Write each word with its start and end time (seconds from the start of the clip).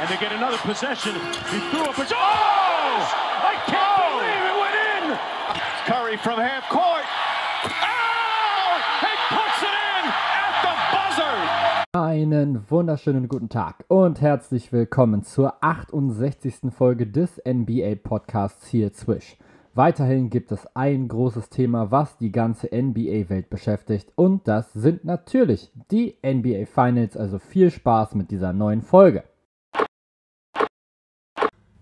and 0.00 0.08
they 0.08 0.16
get 0.16 0.32
another 0.32 0.56
possession. 0.58 1.12
He 1.52 1.58
threw 1.70 1.84
up 1.84 1.98
a... 1.98 2.06
Oh! 2.10 3.00
I 3.52 3.54
can't 3.66 4.00
believe 4.08 4.44
it 4.48 4.56
went 4.64 4.76
in! 4.96 5.04
Curry 5.84 6.16
from 6.16 6.40
half 6.40 6.66
court. 6.70 7.04
Oh! 7.68 8.80
He 9.04 9.12
puts 9.28 9.60
it 9.62 9.76
in 9.76 10.04
at 10.40 10.54
the 10.64 10.74
buzzer! 10.90 11.84
Einen 11.92 12.64
wunderschönen 12.70 13.28
guten 13.28 13.50
Tag 13.50 13.84
und 13.88 14.22
herzlich 14.22 14.72
willkommen 14.72 15.22
zur 15.22 15.62
68. 15.62 16.72
Folge 16.74 17.06
des 17.06 17.38
NBA 17.46 17.96
Podcasts 18.02 18.68
hier 18.68 18.90
Swish. 18.94 19.36
Weiterhin 19.74 20.30
gibt 20.30 20.50
es 20.50 20.66
ein 20.74 21.08
großes 21.08 21.50
Thema, 21.50 21.90
was 21.90 22.16
die 22.16 22.32
ganze 22.32 22.70
NBA-Welt 22.72 23.50
beschäftigt 23.50 24.10
und 24.14 24.48
das 24.48 24.72
sind 24.72 25.04
natürlich 25.04 25.70
die 25.90 26.16
NBA 26.24 26.64
Finals, 26.64 27.18
also 27.18 27.38
viel 27.38 27.70
Spaß 27.70 28.14
mit 28.14 28.30
dieser 28.30 28.54
neuen 28.54 28.80
Folge. 28.80 29.24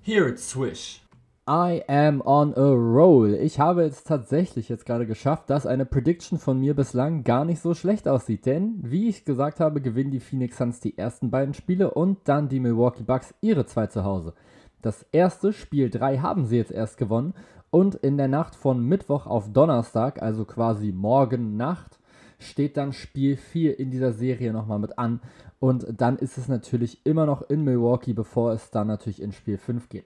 Here 0.08 0.26
at 0.26 0.38
Swish. 0.38 1.02
I 1.46 1.82
am 1.86 2.22
on 2.22 2.54
a 2.56 2.70
roll. 2.70 3.34
Ich 3.34 3.60
habe 3.60 3.82
es 3.82 4.04
tatsächlich 4.04 4.70
jetzt 4.70 4.86
gerade 4.86 5.04
geschafft, 5.04 5.50
dass 5.50 5.66
eine 5.66 5.84
Prediction 5.84 6.38
von 6.38 6.58
mir 6.58 6.74
bislang 6.74 7.24
gar 7.24 7.44
nicht 7.44 7.60
so 7.60 7.74
schlecht 7.74 8.08
aussieht. 8.08 8.46
Denn, 8.46 8.78
wie 8.82 9.10
ich 9.10 9.26
gesagt 9.26 9.60
habe, 9.60 9.82
gewinnen 9.82 10.10
die 10.10 10.20
Phoenix 10.20 10.56
Suns 10.56 10.80
die 10.80 10.96
ersten 10.96 11.30
beiden 11.30 11.52
Spiele 11.52 11.90
und 11.90 12.20
dann 12.24 12.48
die 12.48 12.58
Milwaukee 12.58 13.02
Bucks 13.02 13.34
ihre 13.42 13.66
zwei 13.66 13.88
zu 13.88 14.02
Hause. 14.02 14.32
Das 14.80 15.04
erste 15.12 15.52
Spiel 15.52 15.90
3 15.90 16.20
haben 16.20 16.46
sie 16.46 16.56
jetzt 16.56 16.72
erst 16.72 16.96
gewonnen 16.96 17.34
und 17.68 17.94
in 17.94 18.16
der 18.16 18.28
Nacht 18.28 18.54
von 18.54 18.82
Mittwoch 18.82 19.26
auf 19.26 19.52
Donnerstag, 19.52 20.22
also 20.22 20.46
quasi 20.46 20.90
morgen 20.90 21.58
Nacht, 21.58 21.98
steht 22.38 22.78
dann 22.78 22.94
Spiel 22.94 23.36
4 23.36 23.78
in 23.78 23.90
dieser 23.90 24.12
Serie 24.12 24.54
nochmal 24.54 24.78
mit 24.78 24.98
an. 24.98 25.20
Und 25.60 25.86
dann 25.90 26.16
ist 26.16 26.38
es 26.38 26.48
natürlich 26.48 27.04
immer 27.04 27.26
noch 27.26 27.42
in 27.50 27.64
Milwaukee, 27.64 28.12
bevor 28.12 28.52
es 28.52 28.70
dann 28.70 28.86
natürlich 28.86 29.20
in 29.20 29.32
Spiel 29.32 29.58
5 29.58 29.88
geht. 29.88 30.04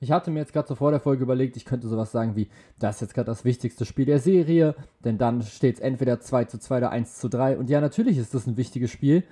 Ich 0.00 0.12
hatte 0.12 0.30
mir 0.30 0.40
jetzt 0.40 0.52
gerade 0.52 0.68
so 0.68 0.76
vor 0.76 0.92
der 0.92 1.00
Folge 1.00 1.24
überlegt, 1.24 1.56
ich 1.56 1.64
könnte 1.64 1.88
sowas 1.88 2.12
sagen 2.12 2.36
wie, 2.36 2.48
das 2.78 2.96
ist 2.96 3.00
jetzt 3.00 3.14
gerade 3.14 3.26
das 3.26 3.44
wichtigste 3.44 3.84
Spiel 3.84 4.06
der 4.06 4.20
Serie, 4.20 4.76
denn 5.04 5.18
dann 5.18 5.42
steht 5.42 5.76
es 5.76 5.80
entweder 5.80 6.20
2 6.20 6.44
zu 6.44 6.58
2 6.58 6.78
oder 6.78 6.90
1 6.90 7.16
zu 7.16 7.28
3. 7.28 7.58
Und 7.58 7.68
ja, 7.68 7.80
natürlich 7.80 8.16
ist 8.18 8.32
das 8.32 8.46
ein 8.46 8.56
wichtiges 8.56 8.90
Spiel. 8.90 9.24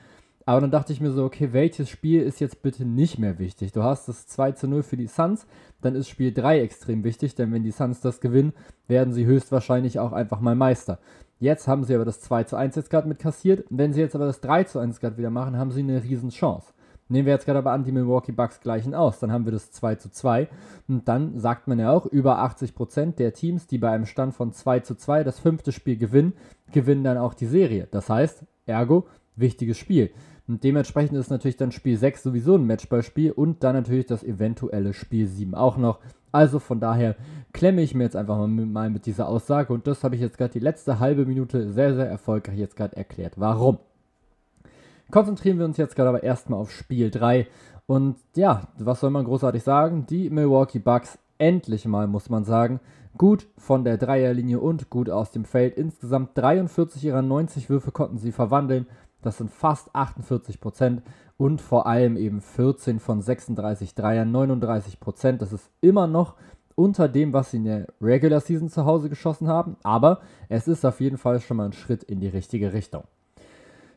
Aber 0.49 0.61
dann 0.61 0.71
dachte 0.71 0.93
ich 0.93 1.01
mir 1.01 1.11
so, 1.11 1.25
okay, 1.25 1.53
welches 1.53 1.91
Spiel 1.91 2.23
ist 2.23 2.41
jetzt 2.41 2.63
bitte 2.63 2.85
nicht 2.85 3.19
mehr 3.19 3.41
wichtig? 3.41 3.73
Du 3.73 3.83
hast 3.83 4.09
das 4.09 4.29
2 4.29 4.53
zu 4.53 4.69
0 4.69 4.85
für 4.85 4.97
die 4.97 5.09
Suns, 5.09 5.45
dann 5.83 5.97
ist 5.97 6.09
Spiel 6.09 6.33
3 6.33 6.61
extrem 6.61 7.03
wichtig, 7.03 7.35
denn 7.35 7.53
wenn 7.53 7.65
die 7.65 7.73
Suns 7.73 8.01
das 8.01 8.21
gewinnen, 8.21 8.53
werden 8.87 9.13
sie 9.13 9.27
höchstwahrscheinlich 9.27 9.99
auch 9.99 10.13
einfach 10.13 10.41
mal 10.41 10.55
Meister. 10.55 11.01
Jetzt 11.39 11.69
haben 11.69 11.85
sie 11.85 11.95
aber 11.95 12.05
das 12.05 12.21
2 12.21 12.45
zu 12.45 12.57
1 12.57 12.77
jetzt 12.77 12.91
gerade 12.91 13.09
mit 13.09 13.19
kassiert. 13.19 13.65
Wenn 13.69 13.93
sie 13.93 14.01
jetzt 14.01 14.15
aber 14.15 14.27
das 14.27 14.41
3 14.41 14.65
zu 14.65 14.79
1 14.79 15.01
gerade 15.01 15.19
wieder 15.19 15.31
machen, 15.31 15.59
haben 15.59 15.71
sie 15.71 15.81
eine 15.81 16.03
riesen 16.03 16.31
Chance. 16.31 16.73
Nehmen 17.09 17.27
wir 17.27 17.35
jetzt 17.35 17.45
gerade 17.45 17.61
aber 17.61 17.73
an, 17.73 17.85
die 17.85 17.93
Milwaukee 17.93 18.33
Bucks 18.33 18.61
gleichen 18.61 18.95
aus. 18.95 19.21
Dann 19.21 19.31
haben 19.31 19.45
wir 19.45 19.53
das 19.53 19.71
2 19.71 19.97
zu 19.97 20.11
2. 20.11 20.49
Und 20.89 21.07
dann 21.07 21.39
sagt 21.39 21.69
man 21.69 21.79
ja 21.79 21.93
auch, 21.93 22.07
über 22.07 22.39
80% 22.43 23.17
der 23.17 23.33
Teams, 23.33 23.67
die 23.67 23.79
bei 23.79 23.91
einem 23.91 24.07
Stand 24.07 24.35
von 24.35 24.53
2 24.53 24.81
zu 24.81 24.97
2 24.97 25.23
das 25.23 25.39
fünfte 25.39 25.73
Spiel 25.73 25.97
gewinnen, 25.97 26.33
gewinnen 26.73 27.05
dann 27.05 27.19
auch 27.19 27.35
die 27.35 27.47
Serie. 27.47 27.87
Das 27.91 28.11
heißt, 28.11 28.45
ergo, 28.65 29.07
wichtiges 29.37 29.79
Spiel. 29.79 30.11
Und 30.49 30.65
dementsprechend 30.65 31.19
ist 31.19 31.31
natürlich 31.31 31.57
dann 31.57 31.73
Spiel 31.73 31.97
6 31.97 32.23
sowieso 32.23 32.55
ein 32.55 32.67
Matchballspiel 32.67 33.33
und 33.33 33.63
dann 33.63 33.75
natürlich 33.75 34.07
das 34.07 34.25
eventuelle 34.25 34.93
Spiel 34.93 35.27
7 35.27 35.55
auch 35.55 35.77
noch. 35.77 36.01
Also 36.37 36.59
von 36.59 36.81
daher 36.81 37.17
klemme 37.55 37.81
ich 37.81 37.95
mir 37.95 38.05
jetzt 38.05 38.15
einfach 38.15 38.37
mal 38.37 38.47
mit, 38.47 38.71
mal 38.71 38.91
mit 38.91 39.07
dieser 39.07 39.27
Aussage 39.27 39.73
und 39.73 39.87
das 39.87 40.05
habe 40.05 40.17
ich 40.17 40.21
jetzt 40.21 40.37
gerade 40.37 40.53
die 40.53 40.59
letzte 40.59 41.01
halbe 41.01 41.25
Minute 41.25 41.73
sehr, 41.73 41.95
sehr 41.95 42.07
erfolgreich 42.07 42.59
jetzt 42.59 42.77
gerade 42.77 42.95
erklärt. 42.95 43.33
Warum? 43.37 43.79
Konzentrieren 45.11 45.59
wir 45.59 45.65
uns 45.65 45.79
jetzt 45.79 45.97
gerade 45.97 46.11
aber 46.11 46.23
erstmal 46.23 46.61
auf 46.61 46.71
Spiel 46.71 47.11
3. 47.11 47.47
Und 47.87 48.17
ja, 48.35 48.69
was 48.77 49.01
soll 49.01 49.09
man 49.09 49.25
großartig 49.25 49.63
sagen? 49.63 50.05
Die 50.11 50.29
Milwaukee 50.29 50.79
Bucks 50.79 51.19
endlich 51.39 51.87
mal, 51.87 52.07
muss 52.07 52.29
man 52.29 52.45
sagen, 52.45 52.81
gut 53.17 53.47
von 53.57 53.83
der 53.83 53.97
Dreierlinie 53.97 54.61
und 54.61 54.91
gut 54.91 55.09
aus 55.09 55.31
dem 55.31 55.47
Feld. 55.47 55.79
Insgesamt 55.79 56.37
43 56.37 57.03
ihrer 57.03 57.23
90 57.23 57.71
Würfe 57.71 57.93
konnten 57.93 58.19
sie 58.19 58.33
verwandeln. 58.33 58.87
Das 59.27 59.39
sind 59.39 59.51
fast 59.51 59.93
48 59.93 60.61
Prozent 60.61 61.03
und 61.37 61.61
vor 61.61 61.87
allem 61.87 62.17
eben 62.17 62.41
14 62.41 63.01
von 63.01 63.21
36 63.21 63.97
Dreiern, 63.97 64.31
39 64.31 65.01
Prozent. 65.01 65.43
Das 65.43 65.53
ist 65.53 65.69
immer 65.81 66.07
noch 66.07 66.37
unter 66.77 67.09
dem, 67.09 67.33
was 67.33 67.51
sie 67.51 67.57
in 67.57 67.65
der 67.65 67.87
Regular 68.01 68.41
Season 68.41 68.69
zu 68.69 68.85
Hause 68.85 69.09
geschossen 69.09 69.49
haben, 69.49 69.77
aber 69.83 70.21
es 70.49 70.69
ist 70.69 70.85
auf 70.85 71.01
jeden 71.01 71.19
Fall 71.19 71.41
schon 71.41 71.57
mal 71.57 71.67
ein 71.67 71.73
Schritt 71.73 72.05
in 72.05 72.21
die 72.21 72.29
richtige 72.29 72.73
Richtung. 72.73 73.03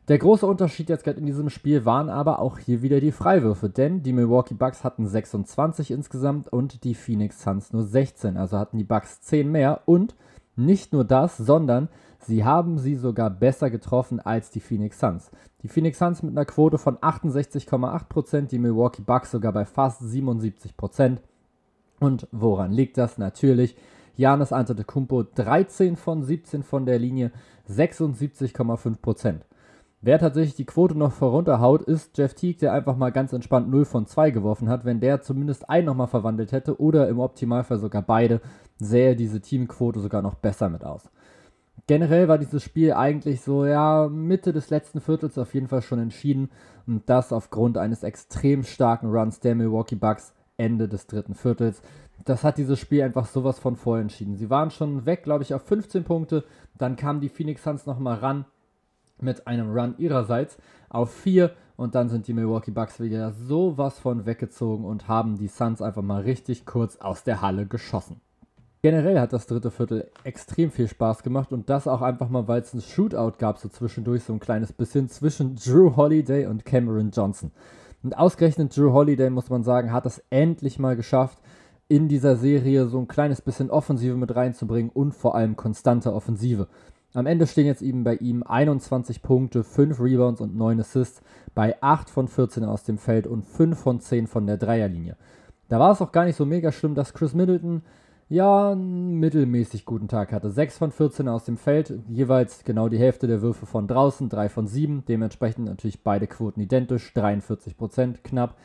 Der 0.08 0.18
große 0.18 0.48
Unterschied 0.48 0.90
jetzt 0.90 1.04
gerade 1.04 1.20
in 1.20 1.28
diesem 1.28 1.52
Spiel 1.52 1.86
waren 1.86 2.10
aber 2.10 2.40
auch 2.40 2.58
hier 2.58 2.82
wieder 2.82 3.00
die 3.00 3.12
Freiwürfe, 3.12 3.70
denn 3.70 4.02
die 4.02 4.14
Milwaukee 4.14 4.56
Bucks 4.56 4.84
hatten 4.84 5.06
26 5.06 5.92
insgesamt 5.92 6.52
und 6.52 6.84
die 6.84 6.96
Phoenix 6.96 7.44
Suns 7.44 7.72
nur 7.72 7.84
16, 7.84 8.36
also 8.36 8.58
hatten 8.58 8.80
die 8.80 8.84
Bucks 8.84 9.22
10 9.22 9.52
mehr 9.52 9.82
und 9.86 10.16
nicht 10.56 10.92
nur 10.92 11.04
das, 11.04 11.38
sondern 11.38 11.90
sie 12.20 12.44
haben 12.44 12.78
sie 12.78 12.96
sogar 12.96 13.30
besser 13.30 13.70
getroffen 13.70 14.20
als 14.20 14.52
die 14.52 14.60
Phoenix 14.60 15.00
Suns. 15.00 15.32
Die 15.64 15.68
Phoenix 15.68 16.00
Suns 16.00 16.24
mit 16.24 16.36
einer 16.36 16.46
Quote 16.46 16.78
von 16.78 16.98
68,8%, 16.98 18.48
die 18.48 18.60
Milwaukee 18.60 19.02
Bucks 19.02 19.32
sogar 19.32 19.54
bei 19.54 19.66
fast 19.66 20.02
77%. 20.02 21.18
Und 22.00 22.28
woran 22.32 22.72
liegt 22.72 22.98
das? 22.98 23.18
Natürlich 23.18 23.76
Janis 24.16 24.52
Antetokounmpo 24.52 25.24
13 25.24 25.96
von 25.96 26.24
17 26.24 26.64
von 26.64 26.86
der 26.86 27.00
Linie, 27.00 27.32
76,5%. 27.70 29.42
Wer 30.02 30.18
tatsächlich 30.18 30.56
die 30.56 30.66
Quote 30.66 30.98
noch 30.98 31.12
vorunterhaut, 31.12 31.82
ist 31.82 32.18
Jeff 32.18 32.34
Teague, 32.34 32.60
der 32.60 32.72
einfach 32.72 32.96
mal 32.96 33.12
ganz 33.12 33.34
entspannt 33.34 33.70
0 33.70 33.84
von 33.84 34.08
2 34.08 34.32
geworfen 34.32 34.70
hat. 34.70 34.86
Wenn 34.86 35.02
der 35.02 35.22
zumindest 35.22 35.70
einen 35.70 35.88
nochmal 35.88 36.08
verwandelt 36.08 36.54
hätte 36.54 36.80
oder 36.80 37.10
im 37.10 37.20
Optimalfall 37.20 37.80
sogar 37.80 38.02
beide, 38.02 38.40
sähe 38.78 39.18
diese 39.18 39.42
Teamquote 39.42 40.00
sogar 40.00 40.22
noch 40.22 40.36
besser 40.36 40.70
mit 40.70 40.86
aus. 40.86 41.10
Generell 41.90 42.28
war 42.28 42.38
dieses 42.38 42.64
Spiel 42.64 42.94
eigentlich 42.94 43.42
so, 43.42 43.66
ja, 43.66 44.08
Mitte 44.10 44.54
des 44.54 44.70
letzten 44.70 45.02
Viertels 45.02 45.40
auf 45.40 45.56
jeden 45.56 45.68
Fall 45.68 45.82
schon 45.82 45.98
entschieden 45.98 46.52
und 46.86 47.10
das 47.10 47.34
aufgrund 47.34 47.80
eines 47.80 48.04
extrem 48.04 48.62
starken 48.62 49.10
Runs 49.10 49.40
der 49.40 49.56
Milwaukee 49.56 49.96
Bucks 49.96 50.36
Ende 50.56 50.88
des 50.88 51.08
dritten 51.08 51.34
Viertels. 51.34 51.82
Das 52.26 52.44
hat 52.44 52.60
dieses 52.60 52.78
Spiel 52.78 53.02
einfach 53.02 53.26
sowas 53.26 53.58
von 53.58 53.76
vorentschieden. 53.76 54.36
Sie 54.36 54.52
waren 54.52 54.70
schon 54.70 55.08
weg, 55.08 55.24
glaube 55.24 55.42
ich, 55.42 55.56
auf 55.56 55.64
15 55.64 56.04
Punkte. 56.04 56.44
Dann 56.78 56.96
kamen 56.96 57.22
die 57.22 57.30
Phoenix 57.30 57.64
Suns 57.64 57.88
nochmal 57.88 58.18
ran, 58.18 58.46
mit 59.20 59.48
einem 59.48 59.72
Run 59.72 59.96
ihrerseits 59.98 60.60
auf 60.90 61.12
4 61.12 61.50
und 61.76 61.96
dann 61.96 62.08
sind 62.08 62.28
die 62.28 62.36
Milwaukee 62.36 62.70
Bucks 62.70 63.00
wieder 63.00 63.32
sowas 63.32 63.98
von 63.98 64.28
weggezogen 64.28 64.86
und 64.86 65.08
haben 65.08 65.40
die 65.40 65.48
Suns 65.48 65.82
einfach 65.82 66.04
mal 66.04 66.22
richtig 66.22 66.68
kurz 66.68 66.98
aus 66.98 67.24
der 67.24 67.42
Halle 67.42 67.66
geschossen. 67.66 68.22
Generell 68.82 69.20
hat 69.20 69.34
das 69.34 69.46
dritte 69.46 69.72
Viertel 69.72 70.10
extrem 70.24 70.72
viel 70.72 70.88
Spaß 70.88 71.24
gemacht 71.24 71.52
und 71.52 71.70
das 71.70 71.86
auch 71.86 72.02
einfach 72.02 72.30
mal, 72.30 72.48
weil 72.48 72.62
es 72.62 72.74
ein 72.74 72.80
Shootout 72.80 73.34
gab, 73.38 73.58
so 73.58 73.68
zwischendurch, 73.68 74.24
so 74.24 74.32
ein 74.32 74.40
kleines 74.40 74.72
bisschen 74.72 75.10
zwischen 75.10 75.56
Drew 75.58 75.98
Holiday 75.98 76.46
und 76.46 76.64
Cameron 76.64 77.12
Johnson. 77.12 77.52
Und 78.04 78.18
ausgerechnet 78.18 78.78
Drew 78.78 78.94
Holiday, 78.94 79.30
muss 79.30 79.50
man 79.50 79.64
sagen, 79.64 79.92
hat 79.92 80.06
es 80.06 80.24
endlich 80.30 80.80
mal 80.80 80.96
geschafft, 80.96 81.40
in 81.90 82.08
dieser 82.08 82.38
Serie 82.38 82.88
so 82.88 83.00
ein 83.00 83.10
kleines 83.10 83.42
bisschen 83.42 83.70
Offensive 83.70 84.16
mit 84.16 84.34
reinzubringen 84.34 84.92
und 84.94 85.14
vor 85.14 85.36
allem 85.36 85.58
konstante 85.58 86.14
Offensive. 86.14 86.70
Am 87.14 87.26
Ende 87.26 87.48
stehen 87.48 87.66
jetzt 87.66 87.82
eben 87.82 88.06
bei 88.06 88.16
ihm 88.16 88.44
21 88.44 89.22
Punkte, 89.22 89.66
5 89.66 90.00
Rebounds 90.00 90.40
und 90.40 90.56
9 90.56 90.80
Assists 90.80 91.22
bei 91.54 91.76
8 91.82 92.10
von 92.10 92.30
14 92.30 92.64
aus 92.64 92.84
dem 92.84 92.98
Feld 92.98 93.28
und 93.28 93.44
5 93.44 93.78
von 93.78 94.00
10 94.00 94.28
von 94.28 94.48
der 94.48 94.56
Dreierlinie. 94.56 95.18
Da 95.68 95.82
war 95.82 95.92
es 95.92 96.02
auch 96.02 96.14
gar 96.14 96.24
nicht 96.24 96.38
so 96.38 96.46
mega 96.46 96.72
schlimm, 96.72 96.96
dass 96.96 97.14
Chris 97.14 97.34
Middleton 97.34 97.82
ja 98.30 98.72
einen 98.72 99.20
mittelmäßig 99.20 99.86
guten 99.86 100.08
Tag 100.08 100.32
hatte. 100.32 100.52
6 100.52 100.78
von 100.78 100.92
14 100.92 101.28
aus 101.28 101.44
dem 101.46 101.58
Feld, 101.58 101.94
jeweils 102.08 102.64
genau 102.64 102.88
die 102.88 103.00
Hälfte 103.00 103.28
der 103.28 103.42
Würfe 103.42 103.66
von 103.66 103.88
draußen, 103.88 104.30
3 104.30 104.50
von 104.50 104.68
7, 104.68 105.04
dementsprechend 105.08 105.66
natürlich 105.66 106.04
beide 106.04 106.28
Quoten 106.28 106.62
identisch, 106.62 107.12
43% 107.16 108.20
knapp. 108.24 108.56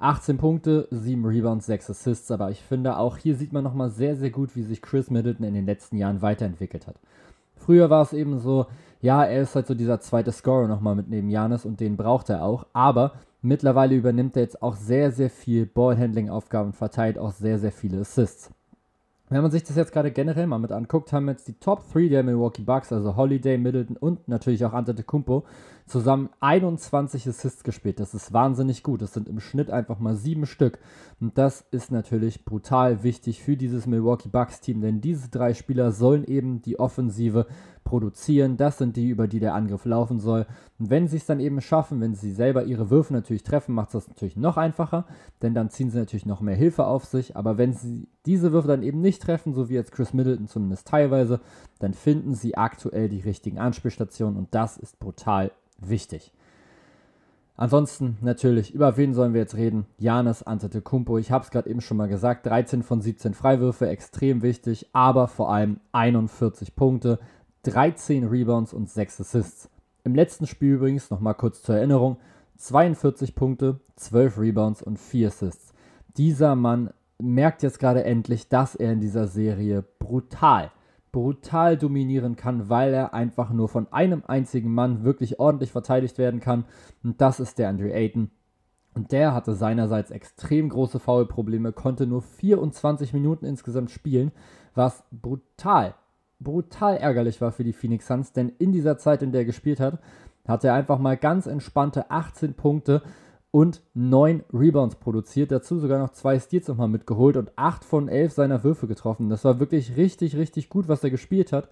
18 0.00 0.36
Punkte, 0.36 0.88
7 0.90 1.24
Rebounds, 1.24 1.66
6 1.66 1.90
Assists, 1.90 2.30
aber 2.32 2.50
ich 2.50 2.60
finde 2.60 2.96
auch 2.96 3.18
hier 3.18 3.36
sieht 3.36 3.52
man 3.52 3.62
nochmal 3.62 3.90
sehr, 3.90 4.16
sehr 4.16 4.30
gut, 4.30 4.56
wie 4.56 4.64
sich 4.64 4.82
Chris 4.82 5.10
Middleton 5.10 5.46
in 5.46 5.54
den 5.54 5.66
letzten 5.66 5.96
Jahren 5.96 6.22
weiterentwickelt 6.22 6.88
hat. 6.88 6.96
Früher 7.54 7.88
war 7.88 8.02
es 8.02 8.12
eben 8.12 8.40
so, 8.40 8.66
ja, 9.00 9.24
er 9.24 9.42
ist 9.42 9.54
halt 9.54 9.68
so 9.68 9.74
dieser 9.74 10.00
zweite 10.00 10.32
Scorer 10.32 10.66
nochmal 10.66 10.96
mit 10.96 11.08
neben 11.08 11.30
Janis 11.30 11.64
und 11.64 11.78
den 11.78 11.96
braucht 11.96 12.28
er 12.30 12.42
auch. 12.42 12.66
Aber 12.72 13.12
mittlerweile 13.42 13.94
übernimmt 13.94 14.34
er 14.36 14.42
jetzt 14.42 14.60
auch 14.60 14.74
sehr, 14.74 15.12
sehr 15.12 15.30
viel 15.30 15.66
Ballhandling-Aufgaben 15.66 16.70
und 16.70 16.76
verteilt 16.76 17.18
auch 17.18 17.30
sehr, 17.30 17.60
sehr 17.60 17.70
viele 17.70 18.00
Assists. 18.00 18.50
Wenn 19.32 19.40
man 19.40 19.50
sich 19.50 19.64
das 19.64 19.76
jetzt 19.76 19.92
gerade 19.92 20.10
generell 20.10 20.46
mal 20.46 20.58
mit 20.58 20.72
anguckt, 20.72 21.10
haben 21.10 21.26
jetzt 21.26 21.48
die 21.48 21.54
Top 21.54 21.90
3 21.90 22.08
der 22.08 22.22
Milwaukee 22.22 22.60
Bucks, 22.60 22.92
also 22.92 23.16
Holiday, 23.16 23.56
Middleton 23.56 23.96
und 23.96 24.28
natürlich 24.28 24.62
auch 24.66 24.74
Antetokounmpo, 24.74 25.44
zusammen 25.86 26.28
21 26.40 27.26
Assists 27.26 27.64
gespielt. 27.64 27.98
Das 27.98 28.12
ist 28.12 28.34
wahnsinnig 28.34 28.82
gut. 28.82 29.00
Das 29.00 29.14
sind 29.14 29.30
im 29.30 29.40
Schnitt 29.40 29.70
einfach 29.70 29.98
mal 29.98 30.16
sieben 30.16 30.44
Stück. 30.44 30.80
Und 31.18 31.38
das 31.38 31.64
ist 31.70 31.90
natürlich 31.90 32.44
brutal 32.44 33.04
wichtig 33.04 33.42
für 33.42 33.56
dieses 33.56 33.86
Milwaukee 33.86 34.28
Bucks 34.28 34.60
Team, 34.60 34.82
denn 34.82 35.00
diese 35.00 35.30
drei 35.30 35.54
Spieler 35.54 35.92
sollen 35.92 36.24
eben 36.24 36.60
die 36.60 36.78
Offensive 36.78 37.46
produzieren. 37.84 38.56
Das 38.56 38.78
sind 38.78 38.96
die, 38.96 39.08
über 39.08 39.28
die 39.28 39.40
der 39.40 39.54
Angriff 39.54 39.84
laufen 39.84 40.20
soll. 40.20 40.46
Und 40.78 40.90
wenn 40.90 41.08
sie 41.08 41.16
es 41.16 41.26
dann 41.26 41.40
eben 41.40 41.60
schaffen, 41.60 42.00
wenn 42.00 42.14
sie 42.14 42.32
selber 42.32 42.64
ihre 42.64 42.90
Würfe 42.90 43.12
natürlich 43.12 43.42
treffen, 43.42 43.74
macht 43.74 43.88
es 43.88 43.92
das 43.92 44.08
natürlich 44.08 44.36
noch 44.36 44.56
einfacher, 44.56 45.06
denn 45.42 45.54
dann 45.54 45.70
ziehen 45.70 45.90
sie 45.90 45.98
natürlich 45.98 46.26
noch 46.26 46.40
mehr 46.40 46.56
Hilfe 46.56 46.86
auf 46.86 47.04
sich. 47.04 47.36
Aber 47.36 47.58
wenn 47.58 47.72
sie 47.72 48.08
diese 48.26 48.52
Würfe 48.52 48.68
dann 48.68 48.82
eben 48.82 49.00
nicht 49.00 49.22
treffen, 49.22 49.54
so 49.54 49.68
wie 49.68 49.74
jetzt 49.74 49.92
Chris 49.92 50.12
Middleton 50.12 50.48
zumindest 50.48 50.88
teilweise, 50.88 51.40
dann 51.78 51.94
finden 51.94 52.34
sie 52.34 52.56
aktuell 52.56 53.08
die 53.08 53.20
richtigen 53.20 53.58
Anspielstationen 53.58 54.38
und 54.38 54.54
das 54.54 54.76
ist 54.76 54.98
brutal 54.98 55.52
wichtig. 55.78 56.32
Ansonsten 57.54 58.16
natürlich, 58.22 58.74
über 58.74 58.96
wen 58.96 59.12
sollen 59.14 59.34
wir 59.34 59.40
jetzt 59.42 59.56
reden? 59.56 59.86
Janis 59.98 60.42
Antetokounmpo. 60.42 61.18
Ich 61.18 61.30
habe 61.30 61.44
es 61.44 61.50
gerade 61.50 61.68
eben 61.68 61.80
schon 61.80 61.98
mal 61.98 62.08
gesagt, 62.08 62.46
13 62.46 62.82
von 62.82 63.00
17 63.00 63.34
Freiwürfe, 63.34 63.88
extrem 63.88 64.42
wichtig, 64.42 64.88
aber 64.92 65.28
vor 65.28 65.52
allem 65.52 65.78
41 65.92 66.74
Punkte, 66.74 67.18
13 67.64 68.24
Rebounds 68.24 68.72
und 68.72 68.90
6 68.90 69.20
Assists. 69.20 69.70
Im 70.04 70.14
letzten 70.14 70.46
Spiel 70.46 70.74
übrigens, 70.74 71.10
nochmal 71.10 71.34
kurz 71.34 71.62
zur 71.62 71.76
Erinnerung, 71.76 72.16
42 72.56 73.34
Punkte, 73.34 73.80
12 73.96 74.38
Rebounds 74.38 74.82
und 74.82 74.98
4 74.98 75.28
Assists. 75.28 75.72
Dieser 76.16 76.54
Mann 76.56 76.92
merkt 77.18 77.62
jetzt 77.62 77.78
gerade 77.78 78.04
endlich, 78.04 78.48
dass 78.48 78.74
er 78.74 78.92
in 78.92 79.00
dieser 79.00 79.28
Serie 79.28 79.84
brutal 79.98 80.70
brutal 81.12 81.76
dominieren 81.76 82.36
kann, 82.36 82.70
weil 82.70 82.94
er 82.94 83.14
einfach 83.14 83.52
nur 83.52 83.68
von 83.68 83.92
einem 83.92 84.24
einzigen 84.26 84.72
Mann 84.72 85.04
wirklich 85.04 85.38
ordentlich 85.38 85.70
verteidigt 85.70 86.18
werden 86.18 86.40
kann. 86.40 86.64
Und 87.04 87.20
das 87.20 87.38
ist 87.38 87.58
der 87.58 87.68
Andrew 87.68 87.88
Ayton. 87.88 88.30
Und 88.94 89.12
der 89.12 89.32
hatte 89.34 89.54
seinerseits 89.54 90.10
extrem 90.10 90.70
große 90.70 90.98
Foulprobleme, 90.98 91.72
konnte 91.72 92.06
nur 92.06 92.22
24 92.22 93.12
Minuten 93.12 93.44
insgesamt 93.44 93.90
spielen, 93.90 94.32
was 94.74 95.04
brutal, 95.10 95.94
brutal 96.42 96.96
ärgerlich 96.96 97.40
war 97.40 97.52
für 97.52 97.64
die 97.64 97.72
Phoenix 97.72 98.06
Suns, 98.06 98.32
denn 98.32 98.50
in 98.58 98.72
dieser 98.72 98.98
Zeit, 98.98 99.22
in 99.22 99.32
der 99.32 99.42
er 99.42 99.46
gespielt 99.46 99.80
hat, 99.80 99.98
hat 100.46 100.64
er 100.64 100.74
einfach 100.74 100.98
mal 100.98 101.16
ganz 101.16 101.46
entspannte 101.46 102.10
18 102.10 102.54
Punkte 102.54 103.02
und 103.50 103.82
9 103.94 104.42
Rebounds 104.52 104.96
produziert. 104.96 105.52
Dazu 105.52 105.78
sogar 105.78 105.98
noch 105.98 106.10
zwei 106.10 106.38
Steals 106.38 106.68
nochmal 106.68 106.88
mitgeholt 106.88 107.36
und 107.36 107.52
8 107.56 107.84
von 107.84 108.08
11 108.08 108.32
seiner 108.32 108.64
Würfe 108.64 108.86
getroffen. 108.86 109.28
Das 109.28 109.44
war 109.44 109.60
wirklich 109.60 109.96
richtig, 109.96 110.36
richtig 110.36 110.68
gut, 110.68 110.88
was 110.88 111.04
er 111.04 111.10
gespielt 111.10 111.52
hat. 111.52 111.68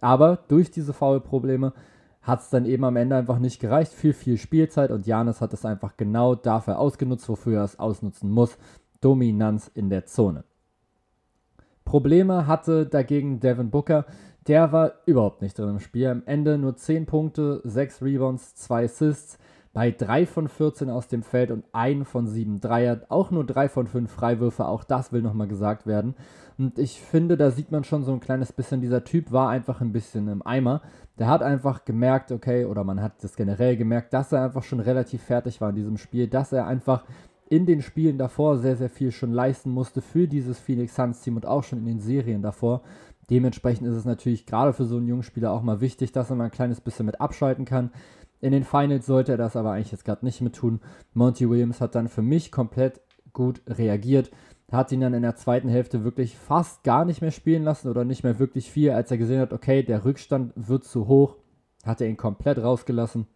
Aber 0.00 0.38
durch 0.48 0.70
diese 0.70 0.92
Foul-Probleme 0.92 1.72
hat 2.20 2.40
es 2.40 2.50
dann 2.50 2.66
eben 2.66 2.84
am 2.84 2.96
Ende 2.96 3.16
einfach 3.16 3.38
nicht 3.38 3.60
gereicht 3.60 3.92
für 3.92 4.12
viel 4.12 4.36
Spielzeit 4.36 4.90
und 4.90 5.06
Janis 5.06 5.40
hat 5.40 5.52
es 5.52 5.64
einfach 5.64 5.96
genau 5.96 6.34
dafür 6.34 6.78
ausgenutzt, 6.78 7.28
wofür 7.28 7.58
er 7.58 7.64
es 7.64 7.78
ausnutzen 7.78 8.30
muss. 8.30 8.56
Dominanz 9.00 9.70
in 9.74 9.90
der 9.90 10.06
Zone. 10.06 10.44
Probleme 11.84 12.46
hatte 12.46 12.86
dagegen 12.86 13.40
Devin 13.40 13.70
Booker. 13.70 14.06
Der 14.46 14.72
war 14.72 14.92
überhaupt 15.06 15.42
nicht 15.42 15.58
drin 15.58 15.70
im 15.70 15.80
Spiel. 15.80 16.08
Am 16.08 16.22
Ende 16.26 16.58
nur 16.58 16.76
10 16.76 17.06
Punkte, 17.06 17.60
6 17.64 18.02
Rebounds, 18.02 18.54
2 18.56 18.84
Assists 18.84 19.38
bei 19.72 19.90
3 19.90 20.26
von 20.26 20.48
14 20.48 20.90
aus 20.90 21.08
dem 21.08 21.22
Feld 21.22 21.50
und 21.50 21.64
1 21.72 22.06
von 22.06 22.26
7 22.26 22.60
Dreier, 22.60 23.00
auch 23.08 23.30
nur 23.30 23.44
3 23.46 23.68
von 23.68 23.86
5 23.86 24.10
Freiwürfe, 24.10 24.66
auch 24.66 24.84
das 24.84 25.12
will 25.12 25.22
nochmal 25.22 25.48
gesagt 25.48 25.86
werden. 25.86 26.14
Und 26.58 26.78
ich 26.78 27.00
finde, 27.00 27.36
da 27.38 27.50
sieht 27.50 27.72
man 27.72 27.82
schon 27.82 28.04
so 28.04 28.12
ein 28.12 28.20
kleines 28.20 28.52
bisschen, 28.52 28.82
dieser 28.82 29.04
Typ 29.04 29.32
war 29.32 29.48
einfach 29.48 29.80
ein 29.80 29.92
bisschen 29.92 30.28
im 30.28 30.46
Eimer. 30.46 30.82
Der 31.18 31.28
hat 31.28 31.42
einfach 31.42 31.84
gemerkt, 31.84 32.32
okay, 32.32 32.66
oder 32.66 32.84
man 32.84 33.00
hat 33.00 33.24
das 33.24 33.34
generell 33.34 33.76
gemerkt, 33.76 34.12
dass 34.12 34.32
er 34.32 34.44
einfach 34.44 34.62
schon 34.62 34.80
relativ 34.80 35.22
fertig 35.22 35.60
war 35.60 35.70
in 35.70 35.76
diesem 35.76 35.96
Spiel, 35.96 36.28
dass 36.28 36.52
er 36.52 36.66
einfach 36.66 37.04
in 37.52 37.66
den 37.66 37.82
Spielen 37.82 38.16
davor 38.16 38.56
sehr, 38.56 38.76
sehr 38.76 38.88
viel 38.88 39.10
schon 39.10 39.30
leisten 39.30 39.68
musste 39.68 40.00
für 40.00 40.26
dieses 40.26 40.58
Phoenix 40.58 40.94
Suns 40.94 41.20
Team 41.20 41.36
und 41.36 41.44
auch 41.44 41.62
schon 41.62 41.80
in 41.80 41.84
den 41.84 42.00
Serien 42.00 42.40
davor. 42.40 42.80
Dementsprechend 43.28 43.86
ist 43.86 43.94
es 43.94 44.06
natürlich 44.06 44.46
gerade 44.46 44.72
für 44.72 44.86
so 44.86 44.96
einen 44.96 45.06
jungen 45.06 45.22
Spieler 45.22 45.52
auch 45.52 45.60
mal 45.60 45.82
wichtig, 45.82 46.12
dass 46.12 46.30
er 46.30 46.36
mal 46.36 46.44
ein 46.44 46.50
kleines 46.50 46.80
bisschen 46.80 47.04
mit 47.04 47.20
abschalten 47.20 47.66
kann. 47.66 47.90
In 48.40 48.52
den 48.52 48.64
Finals 48.64 49.04
sollte 49.04 49.32
er 49.32 49.36
das 49.36 49.54
aber 49.54 49.72
eigentlich 49.72 49.92
jetzt 49.92 50.06
gerade 50.06 50.24
nicht 50.24 50.40
mit 50.40 50.56
tun. 50.56 50.80
Monty 51.12 51.50
Williams 51.50 51.82
hat 51.82 51.94
dann 51.94 52.08
für 52.08 52.22
mich 52.22 52.52
komplett 52.52 53.02
gut 53.34 53.60
reagiert, 53.68 54.30
hat 54.70 54.90
ihn 54.90 55.02
dann 55.02 55.12
in 55.12 55.20
der 55.20 55.36
zweiten 55.36 55.68
Hälfte 55.68 56.04
wirklich 56.04 56.38
fast 56.38 56.82
gar 56.84 57.04
nicht 57.04 57.20
mehr 57.20 57.32
spielen 57.32 57.64
lassen 57.64 57.90
oder 57.90 58.06
nicht 58.06 58.24
mehr 58.24 58.38
wirklich 58.38 58.70
viel, 58.70 58.92
als 58.92 59.10
er 59.10 59.18
gesehen 59.18 59.40
hat, 59.40 59.52
okay, 59.52 59.82
der 59.82 60.06
Rückstand 60.06 60.54
wird 60.56 60.84
zu 60.84 61.06
hoch, 61.06 61.36
hat 61.84 62.00
er 62.00 62.08
ihn 62.08 62.16
komplett 62.16 62.56
rausgelassen. 62.56 63.26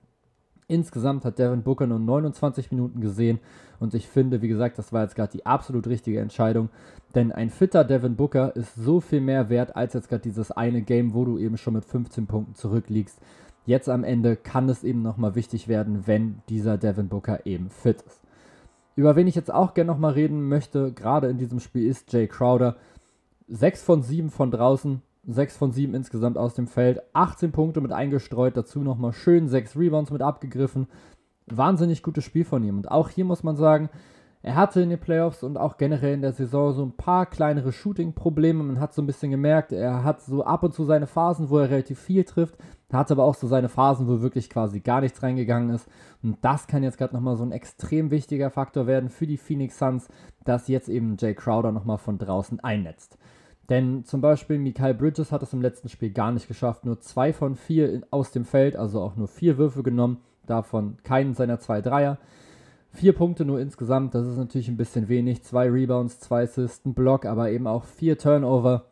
Insgesamt 0.68 1.24
hat 1.24 1.38
Devin 1.38 1.62
Booker 1.62 1.86
nur 1.86 2.00
29 2.00 2.72
Minuten 2.72 3.00
gesehen 3.00 3.38
und 3.78 3.94
ich 3.94 4.08
finde, 4.08 4.42
wie 4.42 4.48
gesagt, 4.48 4.78
das 4.78 4.92
war 4.92 5.04
jetzt 5.04 5.14
gerade 5.14 5.30
die 5.30 5.46
absolut 5.46 5.86
richtige 5.86 6.18
Entscheidung, 6.18 6.70
denn 7.14 7.30
ein 7.30 7.50
fitter 7.50 7.84
Devin 7.84 8.16
Booker 8.16 8.56
ist 8.56 8.74
so 8.74 9.00
viel 9.00 9.20
mehr 9.20 9.48
wert 9.48 9.76
als 9.76 9.94
jetzt 9.94 10.08
gerade 10.08 10.22
dieses 10.22 10.50
eine 10.50 10.82
Game, 10.82 11.14
wo 11.14 11.24
du 11.24 11.38
eben 11.38 11.56
schon 11.56 11.74
mit 11.74 11.84
15 11.84 12.26
Punkten 12.26 12.54
zurückliegst. 12.56 13.20
Jetzt 13.64 13.88
am 13.88 14.02
Ende 14.02 14.34
kann 14.34 14.68
es 14.68 14.82
eben 14.82 15.02
nochmal 15.02 15.36
wichtig 15.36 15.68
werden, 15.68 16.08
wenn 16.08 16.42
dieser 16.48 16.78
Devin 16.78 17.08
Booker 17.08 17.46
eben 17.46 17.70
fit 17.70 18.02
ist. 18.02 18.20
Über 18.96 19.14
wen 19.14 19.28
ich 19.28 19.36
jetzt 19.36 19.54
auch 19.54 19.72
gerne 19.72 19.92
nochmal 19.92 20.14
reden 20.14 20.48
möchte, 20.48 20.90
gerade 20.92 21.28
in 21.28 21.38
diesem 21.38 21.60
Spiel, 21.60 21.86
ist 21.86 22.12
Jay 22.12 22.26
Crowder. 22.26 22.76
6 23.48 23.82
von 23.82 24.02
7 24.02 24.30
von 24.30 24.50
draußen, 24.50 25.02
6 25.26 25.56
von 25.56 25.72
7 25.72 25.94
insgesamt 25.94 26.38
aus 26.38 26.54
dem 26.54 26.66
Feld, 26.66 27.02
18 27.12 27.52
Punkte 27.52 27.80
mit 27.80 27.92
eingestreut, 27.92 28.56
dazu 28.56 28.80
nochmal 28.80 29.12
schön 29.12 29.48
6 29.48 29.76
Rebounds 29.76 30.10
mit 30.10 30.22
abgegriffen. 30.22 30.86
Wahnsinnig 31.46 32.02
gutes 32.02 32.24
Spiel 32.24 32.44
von 32.44 32.62
ihm. 32.64 32.76
Und 32.76 32.90
auch 32.90 33.08
hier 33.08 33.24
muss 33.24 33.42
man 33.42 33.56
sagen, 33.56 33.90
er 34.46 34.54
hatte 34.54 34.80
in 34.80 34.90
den 34.90 35.00
Playoffs 35.00 35.42
und 35.42 35.56
auch 35.56 35.76
generell 35.76 36.14
in 36.14 36.22
der 36.22 36.32
Saison 36.32 36.72
so 36.72 36.84
ein 36.84 36.92
paar 36.92 37.26
kleinere 37.26 37.72
Shooting-Probleme. 37.72 38.62
Man 38.62 38.78
hat 38.78 38.94
so 38.94 39.02
ein 39.02 39.06
bisschen 39.06 39.32
gemerkt, 39.32 39.72
er 39.72 40.04
hat 40.04 40.22
so 40.22 40.44
ab 40.44 40.62
und 40.62 40.72
zu 40.72 40.84
seine 40.84 41.08
Phasen, 41.08 41.50
wo 41.50 41.58
er 41.58 41.70
relativ 41.70 41.98
viel 41.98 42.22
trifft, 42.22 42.56
hat 42.92 43.10
aber 43.10 43.24
auch 43.24 43.34
so 43.34 43.48
seine 43.48 43.68
Phasen, 43.68 44.06
wo 44.06 44.20
wirklich 44.20 44.48
quasi 44.48 44.78
gar 44.78 45.00
nichts 45.00 45.20
reingegangen 45.22 45.70
ist. 45.70 45.88
Und 46.22 46.38
das 46.42 46.68
kann 46.68 46.84
jetzt 46.84 46.96
gerade 46.96 47.14
nochmal 47.14 47.36
so 47.36 47.42
ein 47.42 47.50
extrem 47.50 48.12
wichtiger 48.12 48.50
Faktor 48.50 48.86
werden 48.86 49.08
für 49.08 49.26
die 49.26 49.36
Phoenix 49.36 49.78
Suns, 49.78 50.08
dass 50.44 50.68
jetzt 50.68 50.88
eben 50.88 51.16
Jay 51.18 51.34
Crowder 51.34 51.72
nochmal 51.72 51.98
von 51.98 52.16
draußen 52.16 52.60
einnetzt. 52.60 53.18
Denn 53.68 54.04
zum 54.04 54.20
Beispiel 54.20 54.58
Mikael 54.58 54.94
Bridges 54.94 55.32
hat 55.32 55.42
es 55.42 55.52
im 55.52 55.60
letzten 55.60 55.88
Spiel 55.88 56.10
gar 56.10 56.30
nicht 56.30 56.46
geschafft, 56.46 56.84
nur 56.84 57.00
zwei 57.00 57.32
von 57.32 57.56
vier 57.56 58.02
aus 58.10 58.30
dem 58.30 58.44
Feld, 58.44 58.76
also 58.76 59.00
auch 59.00 59.16
nur 59.16 59.26
vier 59.26 59.58
Würfe 59.58 59.82
genommen, 59.82 60.18
davon 60.46 60.98
keinen 61.02 61.34
seiner 61.34 61.58
zwei 61.58 61.80
Dreier. 61.80 62.18
Vier 62.92 63.12
Punkte 63.12 63.44
nur 63.44 63.60
insgesamt, 63.60 64.14
das 64.14 64.26
ist 64.26 64.38
natürlich 64.38 64.68
ein 64.68 64.76
bisschen 64.76 65.08
wenig. 65.08 65.42
Zwei 65.42 65.68
Rebounds, 65.68 66.20
zwei 66.20 66.44
Assists, 66.44 66.86
ein 66.86 66.94
Block, 66.94 67.26
aber 67.26 67.50
eben 67.50 67.66
auch 67.66 67.84
vier 67.84 68.16
Turnover. 68.16 68.86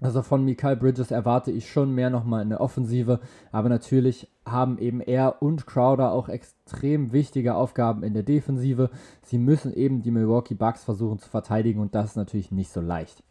Also 0.00 0.22
von 0.22 0.44
Mikael 0.44 0.76
Bridges 0.76 1.10
erwarte 1.10 1.50
ich 1.50 1.70
schon 1.70 1.94
mehr 1.94 2.10
nochmal 2.10 2.42
in 2.42 2.50
der 2.50 2.60
Offensive. 2.60 3.20
Aber 3.50 3.68
natürlich 3.68 4.30
haben 4.46 4.78
eben 4.78 5.00
er 5.00 5.42
und 5.42 5.66
Crowder 5.66 6.12
auch 6.12 6.28
extrem 6.28 7.12
wichtige 7.12 7.54
Aufgaben 7.54 8.02
in 8.02 8.14
der 8.14 8.22
Defensive. 8.22 8.90
Sie 9.22 9.38
müssen 9.38 9.74
eben 9.74 10.02
die 10.02 10.10
Milwaukee 10.10 10.54
Bucks 10.54 10.84
versuchen 10.84 11.18
zu 11.18 11.28
verteidigen 11.28 11.80
und 11.80 11.94
das 11.94 12.10
ist 12.10 12.16
natürlich 12.16 12.52
nicht 12.52 12.70
so 12.70 12.80
leicht. 12.80 13.22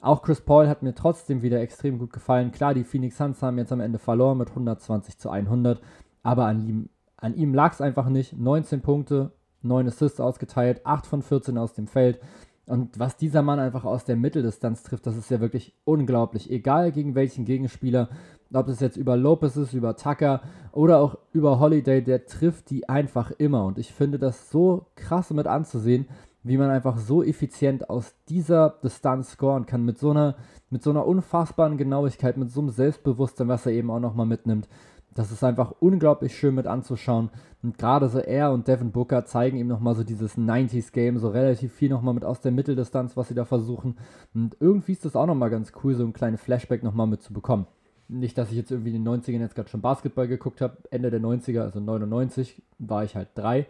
Auch 0.00 0.22
Chris 0.22 0.40
Paul 0.40 0.68
hat 0.68 0.82
mir 0.82 0.94
trotzdem 0.94 1.42
wieder 1.42 1.60
extrem 1.60 1.98
gut 1.98 2.12
gefallen. 2.12 2.52
Klar, 2.52 2.74
die 2.74 2.84
Phoenix 2.84 3.16
Suns 3.16 3.42
haben 3.42 3.58
jetzt 3.58 3.72
am 3.72 3.80
Ende 3.80 3.98
verloren 3.98 4.38
mit 4.38 4.48
120 4.48 5.18
zu 5.18 5.30
100, 5.30 5.80
aber 6.22 6.46
an 6.46 6.66
ihm 6.66 6.88
an 7.20 7.34
ihm 7.34 7.54
lag 7.54 7.72
es 7.72 7.80
einfach 7.80 8.08
nicht. 8.08 8.38
19 8.38 8.80
Punkte, 8.80 9.32
9 9.62 9.88
Assists 9.88 10.20
ausgeteilt, 10.20 10.80
8 10.84 11.06
von 11.06 11.22
14 11.22 11.58
aus 11.58 11.74
dem 11.74 11.86
Feld. 11.86 12.18
Und 12.66 12.98
was 12.98 13.16
dieser 13.16 13.42
Mann 13.42 13.58
einfach 13.58 13.84
aus 13.84 14.04
der 14.04 14.16
Mitteldistanz 14.16 14.82
trifft, 14.82 15.06
das 15.06 15.16
ist 15.16 15.30
ja 15.30 15.40
wirklich 15.40 15.74
unglaublich. 15.84 16.50
Egal 16.50 16.92
gegen 16.92 17.14
welchen 17.14 17.44
Gegenspieler, 17.44 18.08
ob 18.52 18.68
es 18.68 18.80
jetzt 18.80 18.96
über 18.96 19.16
Lopez 19.16 19.56
ist, 19.56 19.74
über 19.74 19.96
Tucker 19.96 20.40
oder 20.72 21.00
auch 21.00 21.18
über 21.32 21.58
Holiday, 21.58 22.02
der 22.02 22.26
trifft 22.26 22.70
die 22.70 22.88
einfach 22.88 23.32
immer. 23.32 23.64
Und 23.64 23.78
ich 23.78 23.92
finde 23.92 24.18
das 24.18 24.50
so 24.50 24.86
krass 24.94 25.30
mit 25.30 25.46
anzusehen, 25.46 26.06
wie 26.42 26.56
man 26.56 26.70
einfach 26.70 26.96
so 26.98 27.22
effizient 27.22 27.90
aus 27.90 28.14
dieser 28.28 28.76
Distanz 28.82 29.32
scoren 29.32 29.66
kann, 29.66 29.84
mit 29.84 29.98
so 29.98 30.10
einer, 30.10 30.36
mit 30.70 30.82
so 30.82 30.90
einer 30.90 31.06
unfassbaren 31.06 31.76
Genauigkeit, 31.76 32.36
mit 32.36 32.50
so 32.50 32.60
einem 32.60 32.70
Selbstbewusstsein, 32.70 33.48
was 33.48 33.66
er 33.66 33.72
eben 33.72 33.90
auch 33.90 34.00
nochmal 34.00 34.26
mitnimmt. 34.26 34.68
Das 35.14 35.32
ist 35.32 35.42
einfach 35.42 35.74
unglaublich 35.80 36.36
schön 36.36 36.54
mit 36.54 36.66
anzuschauen. 36.66 37.30
Und 37.62 37.78
gerade 37.78 38.08
so 38.08 38.20
er 38.20 38.52
und 38.52 38.68
Devin 38.68 38.92
Booker 38.92 39.24
zeigen 39.26 39.58
ihm 39.58 39.66
nochmal 39.66 39.94
so 39.94 40.04
dieses 40.04 40.38
90s-Game, 40.38 41.18
so 41.18 41.28
relativ 41.28 41.72
viel 41.74 41.90
nochmal 41.90 42.14
mit 42.14 42.24
aus 42.24 42.40
der 42.40 42.52
Mitteldistanz, 42.52 43.16
was 43.16 43.28
sie 43.28 43.34
da 43.34 43.44
versuchen. 43.44 43.98
Und 44.34 44.56
irgendwie 44.60 44.92
ist 44.92 45.04
das 45.04 45.16
auch 45.16 45.26
nochmal 45.26 45.50
ganz 45.50 45.72
cool, 45.82 45.94
so 45.94 46.04
ein 46.04 46.12
kleines 46.12 46.40
Flashback 46.40 46.82
nochmal 46.82 47.08
mitzubekommen. 47.08 47.66
Nicht, 48.08 48.38
dass 48.38 48.50
ich 48.50 48.56
jetzt 48.56 48.70
irgendwie 48.70 48.94
in 48.94 49.04
den 49.04 49.22
90ern 49.22 49.40
jetzt 49.40 49.54
gerade 49.54 49.68
schon 49.68 49.82
Basketball 49.82 50.26
geguckt 50.26 50.60
habe. 50.60 50.78
Ende 50.90 51.10
der 51.10 51.20
90er, 51.20 51.60
also 51.60 51.80
99, 51.80 52.62
war 52.78 53.04
ich 53.04 53.14
halt 53.16 53.28
drei. 53.34 53.66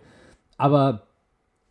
Aber 0.57 1.03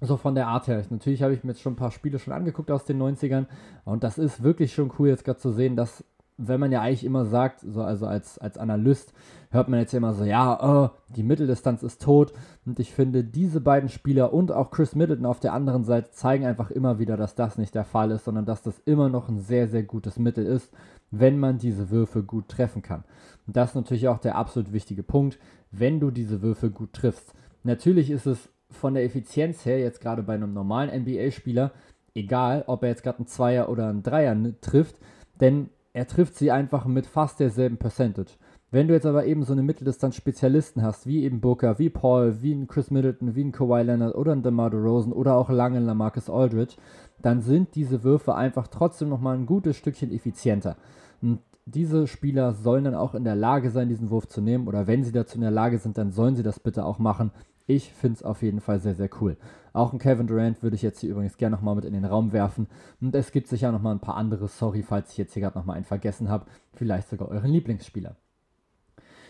so 0.01 0.18
von 0.18 0.36
der 0.36 0.48
Art 0.48 0.68
her. 0.68 0.84
Natürlich 0.89 1.24
habe 1.24 1.34
ich 1.34 1.44
mir 1.44 1.51
jetzt 1.51 1.62
schon 1.62 1.74
ein 1.74 1.77
paar 1.77 1.91
Spiele 1.91 2.20
schon 2.20 2.34
angeguckt 2.34 2.72
aus 2.72 2.86
den 2.86 3.01
90ern. 3.01 3.48
Und 3.86 4.03
das 4.03 4.18
ist 4.18 4.44
wirklich 4.44 4.74
schon 4.74 4.91
cool, 4.98 5.10
jetzt 5.10 5.25
gerade 5.25 5.39
zu 5.39 5.51
sehen, 5.51 5.75
dass 5.75 6.03
wenn 6.41 6.62
man 6.62 6.72
ja 6.72 6.82
eigentlich 6.82 7.03
immer 7.03 7.25
sagt, 7.25 7.60
so 7.60 7.82
also 7.82 8.08
als, 8.08 8.38
als 8.38 8.58
Analyst, 8.58 9.12
hört 9.51 9.68
man 9.68 9.82
jetzt 9.82 9.94
immer 9.94 10.13
so, 10.13 10.24
ja, 10.24 10.58
oh, 10.62 10.89
die 11.10 11.24
Mitteldistanz 11.24 11.84
ist 11.84 12.01
tot. 12.01 12.32
Und 12.65 12.79
ich 12.79 12.94
finde, 12.94 13.25
diese 13.25 13.60
beiden 13.60 13.89
Spieler 13.89 14.32
und 14.32 14.53
auch 14.53 14.72
Chris 14.72 14.96
Middleton 14.96 15.25
auf 15.25 15.41
der 15.41 15.51
anderen 15.51 15.84
Seite 15.84 16.12
zeigen 16.12 16.46
einfach 16.46 16.72
immer 16.72 16.98
wieder, 16.98 17.18
dass 17.18 17.36
das 17.36 17.58
nicht 17.58 17.75
der 17.75 17.84
Fall 17.84 18.12
ist, 18.12 18.24
sondern 18.24 18.46
dass 18.46 18.62
das 18.62 18.79
immer 18.86 19.10
noch 19.10 19.27
ein 19.27 19.39
sehr, 19.39 19.68
sehr 19.68 19.84
gutes 19.84 20.18
Mittel 20.18 20.46
ist, 20.46 20.72
wenn 21.12 21.39
man 21.39 21.58
diese 21.58 21.89
Würfe 21.89 22.24
gut 22.24 22.48
treffen 22.48 22.82
kann. 22.82 23.03
Und 23.46 23.58
das 23.58 23.72
ist 23.72 23.75
natürlich 23.75 24.08
auch 24.08 24.20
der 24.20 24.36
absolut 24.36 24.72
wichtige 24.72 25.03
Punkt, 25.03 25.39
wenn 25.72 26.00
du 26.00 26.10
diese 26.10 26.41
Würfe 26.41 26.72
gut 26.72 26.94
triffst. 26.94 27.34
Natürlich 27.63 28.12
ist 28.12 28.27
es 28.27 28.50
von 28.71 28.93
der 28.93 29.03
Effizienz 29.03 29.65
her 29.65 29.79
jetzt 29.79 30.01
gerade 30.01 30.23
bei 30.23 30.33
einem 30.33 30.53
normalen 30.53 31.03
NBA-Spieler 31.03 31.71
egal, 32.19 32.63
ob 32.67 32.83
er 32.83 32.89
jetzt 32.89 33.03
gerade 33.03 33.19
einen 33.19 33.27
Zweier 33.27 33.69
oder 33.69 33.88
einen 33.88 34.03
Dreier 34.03 34.35
trifft, 34.61 34.99
denn 35.39 35.69
er 35.93 36.07
trifft 36.07 36.35
sie 36.35 36.51
einfach 36.51 36.85
mit 36.85 37.05
fast 37.07 37.39
derselben 37.39 37.77
Percentage. 37.77 38.31
Wenn 38.71 38.88
du 38.88 38.93
jetzt 38.93 39.07
aber 39.07 39.25
eben 39.25 39.43
so 39.43 39.53
eine 39.53 39.63
Mitteldistanz-Spezialisten 39.63 40.83
hast, 40.83 41.07
wie 41.07 41.23
eben 41.23 41.41
Booker, 41.41 41.79
wie 41.79 41.89
Paul, 41.89 42.41
wie 42.41 42.53
ein 42.53 42.67
Chris 42.67 42.91
Middleton, 42.91 43.33
wie 43.35 43.43
ein 43.43 43.51
Kawhi 43.51 43.81
Leonard 43.81 44.13
oder 44.13 44.33
ein 44.33 44.43
DeMar 44.43 44.69
DeRozan 44.69 45.11
oder 45.11 45.35
auch 45.35 45.49
lange 45.49 45.79
Lamarcus 45.79 46.29
Aldridge, 46.29 46.75
dann 47.19 47.41
sind 47.41 47.73
diese 47.73 48.03
Würfe 48.03 48.35
einfach 48.35 48.67
trotzdem 48.67 49.09
nochmal 49.09 49.35
ein 49.35 49.47
gutes 49.47 49.75
Stückchen 49.75 50.11
effizienter. 50.11 50.77
Und 51.21 51.39
diese 51.65 52.05
Spieler 52.05 52.53
sollen 52.53 52.83
dann 52.83 52.95
auch 52.95 53.15
in 53.15 53.23
der 53.23 53.35
Lage 53.35 53.71
sein, 53.71 53.89
diesen 53.89 54.11
Wurf 54.11 54.27
zu 54.27 54.39
nehmen. 54.39 54.67
Oder 54.67 54.85
wenn 54.85 55.03
sie 55.03 55.11
dazu 55.11 55.35
in 55.35 55.41
der 55.41 55.51
Lage 55.51 55.79
sind, 55.79 55.97
dann 55.97 56.11
sollen 56.11 56.35
sie 56.35 56.43
das 56.43 56.59
bitte 56.59 56.85
auch 56.85 56.99
machen. 56.99 57.31
Ich 57.69 57.93
finde 57.93 58.15
es 58.15 58.23
auf 58.23 58.41
jeden 58.41 58.61
Fall 58.61 58.79
sehr, 58.79 58.95
sehr 58.95 59.11
cool. 59.21 59.38
Auch 59.73 59.93
ein 59.93 59.99
Kevin 59.99 60.25
Durant 60.25 60.63
würde 60.63 60.75
ich 60.75 60.81
jetzt 60.81 61.01
hier 61.01 61.11
übrigens 61.11 61.38
gerne 61.38 61.55
nochmal 61.55 61.75
mit 61.75 61.85
in 61.85 61.93
den 61.93 62.03
Raum 62.03 62.33
werfen. 62.33 62.65
Und 62.99 63.13
es 63.13 63.31
gibt 63.31 63.47
sicher 63.47 63.71
nochmal 63.71 63.93
ein 63.93 63.99
paar 63.99 64.15
andere. 64.15 64.47
Sorry, 64.47 64.81
falls 64.81 65.11
ich 65.11 65.19
jetzt 65.19 65.33
hier 65.33 65.43
gerade 65.43 65.55
nochmal 65.55 65.75
einen 65.75 65.85
vergessen 65.85 66.29
habe. 66.29 66.47
Vielleicht 66.73 67.09
sogar 67.09 67.27
euren 67.27 67.51
Lieblingsspieler. 67.51 68.15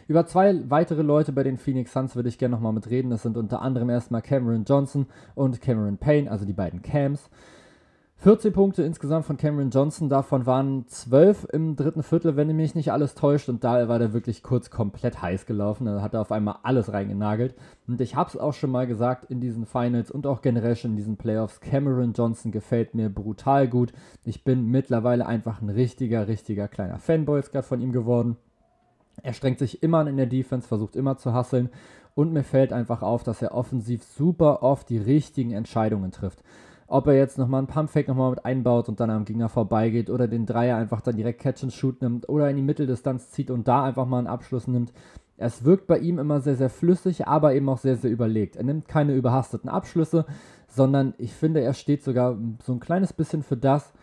Über 0.07 0.25
zwei 0.25 0.69
weitere 0.69 1.01
Leute 1.01 1.33
bei 1.33 1.43
den 1.43 1.57
Phoenix 1.57 1.91
Suns 1.91 2.15
würde 2.15 2.29
ich 2.29 2.37
gerne 2.37 2.55
nochmal 2.55 2.71
mitreden. 2.71 3.11
Das 3.11 3.23
sind 3.23 3.35
unter 3.35 3.61
anderem 3.61 3.89
erstmal 3.89 4.21
Cameron 4.21 4.63
Johnson 4.63 5.07
und 5.35 5.59
Cameron 5.59 5.97
Payne, 5.97 6.31
also 6.31 6.45
die 6.45 6.53
beiden 6.53 6.81
Cams. 6.81 7.29
14 8.21 8.51
Punkte 8.51 8.83
insgesamt 8.83 9.25
von 9.25 9.37
Cameron 9.37 9.69
Johnson, 9.69 10.09
davon 10.09 10.45
waren 10.45 10.85
12 10.89 11.47
im 11.53 11.77
dritten 11.77 12.03
Viertel, 12.03 12.35
wenn 12.35 12.53
mich 12.53 12.75
nicht 12.75 12.91
alles 12.91 13.15
täuscht. 13.15 13.47
Und 13.47 13.63
da 13.63 13.87
war 13.87 13.97
der 13.97 14.11
wirklich 14.11 14.43
kurz 14.43 14.69
komplett 14.69 15.21
heiß 15.21 15.45
gelaufen. 15.45 15.85
Da 15.85 16.01
hat 16.01 16.13
er 16.13 16.19
auf 16.19 16.33
einmal 16.33 16.57
alles 16.63 16.91
reingenagelt. 16.91 17.55
Und 17.87 18.01
ich 18.01 18.17
habe 18.17 18.29
es 18.29 18.35
auch 18.35 18.53
schon 18.53 18.71
mal 18.71 18.87
gesagt 18.87 19.31
in 19.31 19.39
diesen 19.39 19.65
Finals 19.65 20.11
und 20.11 20.27
auch 20.27 20.41
generell 20.41 20.75
schon 20.75 20.91
in 20.91 20.97
diesen 20.97 21.15
Playoffs. 21.15 21.61
Cameron 21.61 22.11
Johnson 22.11 22.51
gefällt 22.51 22.93
mir 22.93 23.07
brutal 23.07 23.69
gut. 23.69 23.93
Ich 24.25 24.43
bin 24.43 24.65
mittlerweile 24.65 25.25
einfach 25.25 25.61
ein 25.61 25.69
richtiger, 25.69 26.27
richtiger 26.27 26.67
kleiner 26.67 26.99
Fanboy 26.99 27.41
gerade 27.43 27.65
von 27.65 27.79
ihm 27.79 27.93
geworden. 27.93 28.35
Er 29.23 29.31
strengt 29.31 29.59
sich 29.59 29.81
immer 29.81 29.99
an 29.99 30.07
in 30.07 30.17
der 30.17 30.25
Defense, 30.25 30.67
versucht 30.67 30.97
immer 30.97 31.15
zu 31.15 31.31
hasseln. 31.31 31.69
Und 32.15 32.33
mir 32.33 32.43
fällt 32.43 32.73
einfach 32.73 33.01
auf, 33.01 33.23
dass 33.23 33.41
er 33.41 33.53
offensiv 33.53 34.03
super 34.03 34.61
oft 34.61 34.89
die 34.89 34.97
richtigen 34.97 35.53
Entscheidungen 35.53 36.11
trifft 36.11 36.43
ob 36.89 37.07
er 37.07 37.13
jetzt 37.13 37.37
nochmal 37.37 37.59
einen 37.59 37.67
Pumpfake 37.67 38.07
nochmal 38.07 38.31
mit 38.31 38.45
einbaut 38.45 38.89
und 38.89 38.99
dann 38.99 39.09
am 39.09 39.25
Gegner 39.25 39.47
vorbeigeht 39.47 40.09
oder 40.09 40.27
den 40.27 40.45
Dreier 40.45 40.77
einfach 40.77 41.01
dann 41.01 41.15
direkt 41.15 41.39
Catch 41.39 41.63
and 41.63 41.73
Shoot 41.73 42.01
nimmt 42.01 42.27
oder 42.27 42.49
in 42.49 42.55
die 42.55 42.63
Mitteldistanz 42.63 43.29
zieht 43.31 43.51
und 43.51 43.67
da 43.67 43.83
einfach 43.83 44.07
mal 44.07 44.17
einen 44.17 44.27
Abschluss 44.27 44.67
nimmt. 44.67 44.91
Es 45.37 45.63
wirkt 45.63 45.87
bei 45.87 45.99
ihm 45.99 46.19
immer 46.19 46.41
sehr, 46.41 46.55
sehr 46.55 46.69
flüssig, 46.69 47.27
aber 47.27 47.53
eben 47.53 47.69
auch 47.69 47.77
sehr, 47.77 47.95
sehr 47.95 48.11
überlegt. 48.11 48.55
Er 48.55 48.63
nimmt 48.63 48.87
keine 48.87 49.13
überhasteten 49.13 49.69
Abschlüsse, 49.69 50.25
sondern 50.67 51.13
ich 51.17 51.33
finde, 51.33 51.61
er 51.61 51.73
steht 51.73 52.03
sogar 52.03 52.37
so 52.63 52.73
ein 52.73 52.79
kleines 52.79 53.13
bisschen 53.13 53.43
für 53.43 53.55
das, 53.55 53.93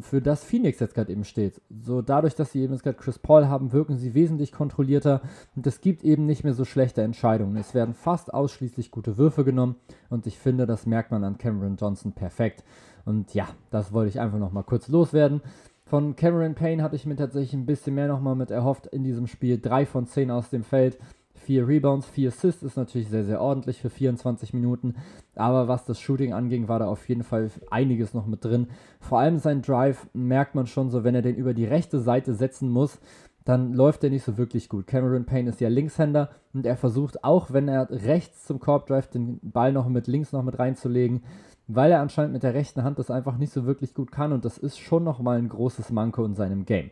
für 0.00 0.20
das 0.20 0.44
Phoenix 0.44 0.80
jetzt 0.80 0.94
gerade 0.94 1.10
eben 1.10 1.24
steht. 1.24 1.60
So 1.70 2.02
dadurch, 2.02 2.34
dass 2.34 2.52
sie 2.52 2.60
eben 2.60 2.72
jetzt 2.72 2.82
gerade 2.82 2.98
Chris 2.98 3.18
Paul 3.18 3.48
haben, 3.48 3.72
wirken 3.72 3.96
sie 3.96 4.14
wesentlich 4.14 4.52
kontrollierter 4.52 5.22
und 5.56 5.66
es 5.66 5.80
gibt 5.80 6.04
eben 6.04 6.26
nicht 6.26 6.44
mehr 6.44 6.54
so 6.54 6.64
schlechte 6.64 7.02
Entscheidungen. 7.02 7.56
Es 7.56 7.74
werden 7.74 7.94
fast 7.94 8.32
ausschließlich 8.32 8.90
gute 8.90 9.16
Würfe 9.16 9.44
genommen 9.44 9.76
und 10.10 10.26
ich 10.26 10.38
finde, 10.38 10.66
das 10.66 10.86
merkt 10.86 11.10
man 11.10 11.24
an 11.24 11.38
Cameron 11.38 11.76
Johnson 11.76 12.12
perfekt. 12.12 12.64
Und 13.04 13.34
ja, 13.34 13.48
das 13.70 13.92
wollte 13.92 14.10
ich 14.10 14.20
einfach 14.20 14.38
nochmal 14.38 14.64
kurz 14.64 14.88
loswerden. 14.88 15.40
Von 15.84 16.16
Cameron 16.16 16.54
Payne 16.54 16.82
hatte 16.82 16.96
ich 16.96 17.06
mir 17.06 17.16
tatsächlich 17.16 17.54
ein 17.54 17.66
bisschen 17.66 17.94
mehr 17.94 18.08
nochmal 18.08 18.36
mit 18.36 18.50
erhofft 18.50 18.86
in 18.86 19.02
diesem 19.02 19.26
Spiel. 19.26 19.60
3 19.60 19.84
von 19.86 20.06
10 20.06 20.30
aus 20.30 20.50
dem 20.50 20.64
Feld. 20.64 20.98
4 21.42 21.66
Rebounds, 21.66 22.06
4 22.06 22.28
Assists 22.28 22.62
ist 22.62 22.76
natürlich 22.76 23.08
sehr, 23.08 23.24
sehr 23.24 23.40
ordentlich 23.40 23.80
für 23.80 23.90
24 23.90 24.54
Minuten. 24.54 24.94
Aber 25.34 25.68
was 25.68 25.84
das 25.84 26.00
Shooting 26.00 26.32
anging, 26.32 26.68
war 26.68 26.78
da 26.78 26.86
auf 26.86 27.08
jeden 27.08 27.24
Fall 27.24 27.50
einiges 27.70 28.14
noch 28.14 28.26
mit 28.26 28.44
drin. 28.44 28.68
Vor 29.00 29.18
allem 29.18 29.38
sein 29.38 29.62
Drive 29.62 30.08
merkt 30.12 30.54
man 30.54 30.66
schon 30.66 30.90
so, 30.90 31.04
wenn 31.04 31.14
er 31.14 31.22
den 31.22 31.36
über 31.36 31.54
die 31.54 31.64
rechte 31.64 32.00
Seite 32.00 32.34
setzen 32.34 32.70
muss, 32.70 33.00
dann 33.44 33.72
läuft 33.72 34.04
er 34.04 34.10
nicht 34.10 34.24
so 34.24 34.38
wirklich 34.38 34.68
gut. 34.68 34.86
Cameron 34.86 35.24
Payne 35.24 35.50
ist 35.50 35.60
ja 35.60 35.68
Linkshänder 35.68 36.30
und 36.54 36.64
er 36.64 36.76
versucht 36.76 37.24
auch, 37.24 37.52
wenn 37.52 37.68
er 37.68 37.90
rechts 37.90 38.46
zum 38.46 38.60
Korb 38.60 38.86
drive, 38.86 39.08
den 39.08 39.40
Ball 39.42 39.72
noch 39.72 39.88
mit 39.88 40.06
links 40.06 40.32
noch 40.32 40.44
mit 40.44 40.58
reinzulegen, 40.58 41.24
weil 41.66 41.90
er 41.90 42.00
anscheinend 42.00 42.34
mit 42.34 42.42
der 42.42 42.54
rechten 42.54 42.84
Hand 42.84 42.98
das 42.98 43.10
einfach 43.10 43.36
nicht 43.38 43.52
so 43.52 43.66
wirklich 43.66 43.94
gut 43.94 44.12
kann 44.12 44.32
und 44.32 44.44
das 44.44 44.58
ist 44.58 44.78
schon 44.78 45.04
nochmal 45.04 45.38
ein 45.38 45.48
großes 45.48 45.90
Manko 45.90 46.24
in 46.24 46.34
seinem 46.34 46.64
Game. 46.64 46.90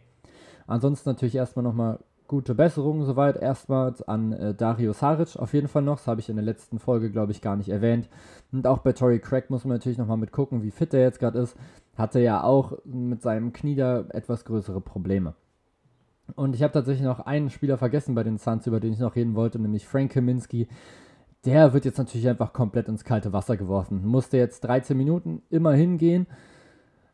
Ansonsten 0.66 1.09
natürlich 1.09 1.35
erstmal 1.35 1.64
nochmal 1.64 1.99
gute 2.30 2.54
Besserung 2.54 3.04
soweit. 3.04 3.37
Erstmal 3.37 3.92
an 4.06 4.32
äh, 4.32 4.54
Dario 4.54 4.92
Saric 4.92 5.37
auf 5.37 5.52
jeden 5.52 5.66
Fall 5.66 5.82
noch. 5.82 5.99
Das 5.99 6.06
habe 6.06 6.20
ich 6.20 6.28
in 6.28 6.37
der 6.37 6.44
letzten 6.44 6.78
Folge, 6.78 7.10
glaube 7.10 7.32
ich, 7.32 7.42
gar 7.42 7.56
nicht 7.56 7.68
erwähnt. 7.68 8.08
Und 8.52 8.68
auch 8.68 8.78
bei 8.78 8.92
Tory 8.92 9.18
Craig 9.18 9.50
muss 9.50 9.64
man 9.64 9.76
natürlich 9.76 9.99
nochmal 9.99 10.16
mit 10.16 10.30
gucken, 10.30 10.62
wie 10.62 10.70
fit 10.70 10.94
er 10.94 11.00
jetzt 11.00 11.18
gerade 11.18 11.40
ist. 11.40 11.56
Hatte 11.96 12.20
ja 12.20 12.44
auch 12.44 12.78
mit 12.84 13.20
seinem 13.20 13.52
Knie 13.52 13.75
da 13.75 14.04
etwas 14.10 14.44
größere 14.44 14.80
Probleme. 14.80 15.34
Und 16.37 16.54
ich 16.54 16.62
habe 16.62 16.72
tatsächlich 16.72 17.04
noch 17.04 17.18
einen 17.18 17.50
Spieler 17.50 17.78
vergessen 17.78 18.14
bei 18.14 18.22
den 18.22 18.38
Suns, 18.38 18.64
über 18.68 18.78
den 18.78 18.92
ich 18.92 19.00
noch 19.00 19.16
reden 19.16 19.34
wollte, 19.34 19.58
nämlich 19.58 19.88
Frank 19.88 20.12
Kaminski. 20.12 20.68
Der 21.44 21.72
wird 21.72 21.84
jetzt 21.84 21.99
natürlich 21.99 22.28
einfach 22.28 22.52
komplett 22.52 22.87
ins 22.87 23.02
kalte 23.02 23.32
Wasser 23.32 23.56
geworfen. 23.56 24.06
Musste 24.06 24.37
jetzt 24.37 24.60
13 24.60 24.96
Minuten 24.96 25.42
immer 25.50 25.72
hingehen 25.72 26.28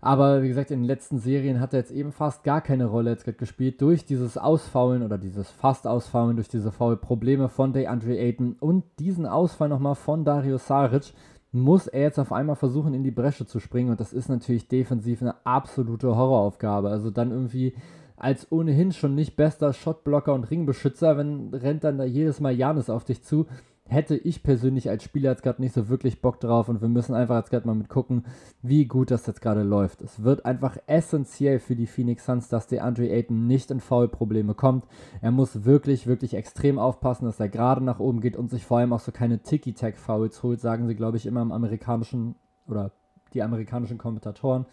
aber 0.00 0.42
wie 0.42 0.48
gesagt, 0.48 0.70
in 0.70 0.80
den 0.80 0.86
letzten 0.86 1.18
Serien 1.18 1.60
hat 1.60 1.72
er 1.72 1.80
jetzt 1.80 1.90
eben 1.90 2.12
fast 2.12 2.44
gar 2.44 2.60
keine 2.60 2.86
Rolle 2.86 3.10
jetzt 3.10 3.38
gespielt. 3.38 3.80
Durch 3.80 4.04
dieses 4.04 4.36
Ausfaulen 4.36 5.02
oder 5.02 5.18
dieses 5.18 5.50
fast 5.50 5.86
Ausfaulen, 5.86 6.36
durch 6.36 6.48
diese 6.48 6.70
Foul-Probleme 6.70 7.48
von 7.48 7.72
DeAndre 7.72 8.18
Ayton 8.18 8.56
und 8.60 8.84
diesen 8.98 9.26
Ausfall 9.26 9.68
nochmal 9.68 9.94
von 9.94 10.24
Dario 10.24 10.58
Saric, 10.58 11.12
muss 11.52 11.86
er 11.86 12.02
jetzt 12.02 12.18
auf 12.18 12.32
einmal 12.32 12.56
versuchen, 12.56 12.92
in 12.92 13.02
die 13.02 13.10
Bresche 13.10 13.46
zu 13.46 13.60
springen. 13.60 13.90
Und 13.90 14.00
das 14.00 14.12
ist 14.12 14.28
natürlich 14.28 14.68
defensiv 14.68 15.22
eine 15.22 15.34
absolute 15.44 16.14
Horroraufgabe. 16.14 16.90
Also 16.90 17.10
dann 17.10 17.30
irgendwie 17.30 17.74
als 18.16 18.50
ohnehin 18.50 18.92
schon 18.92 19.14
nicht 19.14 19.36
bester 19.36 19.72
Shotblocker 19.72 20.34
und 20.34 20.50
Ringbeschützer, 20.50 21.16
wenn 21.16 21.52
rennt 21.52 21.84
dann 21.84 21.98
da 21.98 22.04
jedes 22.04 22.40
Mal 22.40 22.54
Janis 22.54 22.90
auf 22.90 23.04
dich 23.04 23.22
zu 23.22 23.46
hätte 23.88 24.16
ich 24.16 24.42
persönlich 24.42 24.90
als 24.90 25.04
Spieler 25.04 25.30
jetzt 25.30 25.42
gerade 25.42 25.62
nicht 25.62 25.74
so 25.74 25.88
wirklich 25.88 26.20
Bock 26.20 26.40
drauf 26.40 26.68
und 26.68 26.80
wir 26.80 26.88
müssen 26.88 27.14
einfach 27.14 27.36
jetzt 27.36 27.50
gerade 27.50 27.66
mal 27.66 27.74
mit 27.74 27.88
gucken, 27.88 28.24
wie 28.62 28.86
gut 28.86 29.10
das 29.10 29.26
jetzt 29.26 29.40
gerade 29.40 29.62
läuft. 29.62 30.02
Es 30.02 30.22
wird 30.22 30.44
einfach 30.44 30.76
essentiell 30.86 31.60
für 31.60 31.76
die 31.76 31.86
Phoenix 31.86 32.24
Suns, 32.24 32.48
dass 32.48 32.66
der 32.66 32.84
Andre 32.84 33.08
Ayton 33.08 33.46
nicht 33.46 33.70
in 33.70 33.80
Foul-Probleme 33.80 34.54
kommt. 34.54 34.86
Er 35.20 35.30
muss 35.30 35.64
wirklich, 35.64 36.06
wirklich 36.06 36.34
extrem 36.34 36.78
aufpassen, 36.78 37.26
dass 37.26 37.38
er 37.38 37.48
gerade 37.48 37.82
nach 37.82 38.00
oben 38.00 38.20
geht 38.20 38.36
und 38.36 38.50
sich 38.50 38.64
vor 38.64 38.78
allem 38.78 38.92
auch 38.92 39.00
so 39.00 39.12
keine 39.12 39.38
Tiki-Tack-Fouls 39.38 40.42
holt, 40.42 40.60
sagen 40.60 40.86
sie, 40.88 40.96
glaube 40.96 41.16
ich, 41.16 41.26
immer 41.26 41.42
im 41.42 41.52
amerikanischen 41.52 42.34
oder 42.66 42.90
die 43.34 43.42
amerikanischen 43.42 43.98
Kommentatoren. 43.98 44.66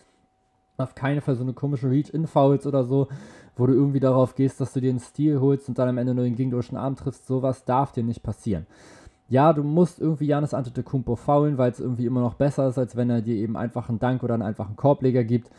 Auf 0.78 0.96
keinen 0.96 1.22
Fall 1.22 1.36
so 1.36 1.44
eine 1.44 1.54
komische 1.54 1.92
Reach-In-Fouls 1.92 2.66
oder 2.66 2.84
so, 2.84 3.08
wo 3.56 3.68
du 3.68 3.74
irgendwie 3.74 4.00
darauf 4.00 4.34
gehst, 4.34 4.60
dass 4.60 4.74
du 4.74 4.82
dir 4.82 4.90
einen 4.90 5.00
Stil 5.00 5.40
holst 5.40 5.70
und 5.70 5.78
dann 5.78 5.88
am 5.88 6.00
Ende 6.00 6.16
nur 6.16 6.24
den 6.24 6.36
gegnerischen 6.36 6.78
Arm 6.78 6.96
triffst. 6.96 7.28
Sowas 7.28 7.64
darf 7.64 7.92
dir 7.92 8.04
nicht 8.04 8.24
passieren 8.24 8.66
ja, 9.34 9.52
du 9.52 9.64
musst 9.64 10.00
irgendwie 10.00 10.28
Janis 10.28 10.54
Antetokounmpo 10.54 11.16
faulen, 11.16 11.58
weil 11.58 11.72
es 11.72 11.80
irgendwie 11.80 12.06
immer 12.06 12.22
noch 12.22 12.36
besser 12.36 12.68
ist, 12.68 12.78
als 12.78 12.96
wenn 12.96 13.10
er 13.10 13.24
dir 13.24 13.36
eben 13.36 13.58
einfach 13.58 13.90
einen 13.90 13.98
Dank 13.98 14.22
oder 14.22 14.36
einen 14.36 14.44
einfachen 14.44 14.76
Korbleger 14.76 15.24
gibt. 15.24 15.50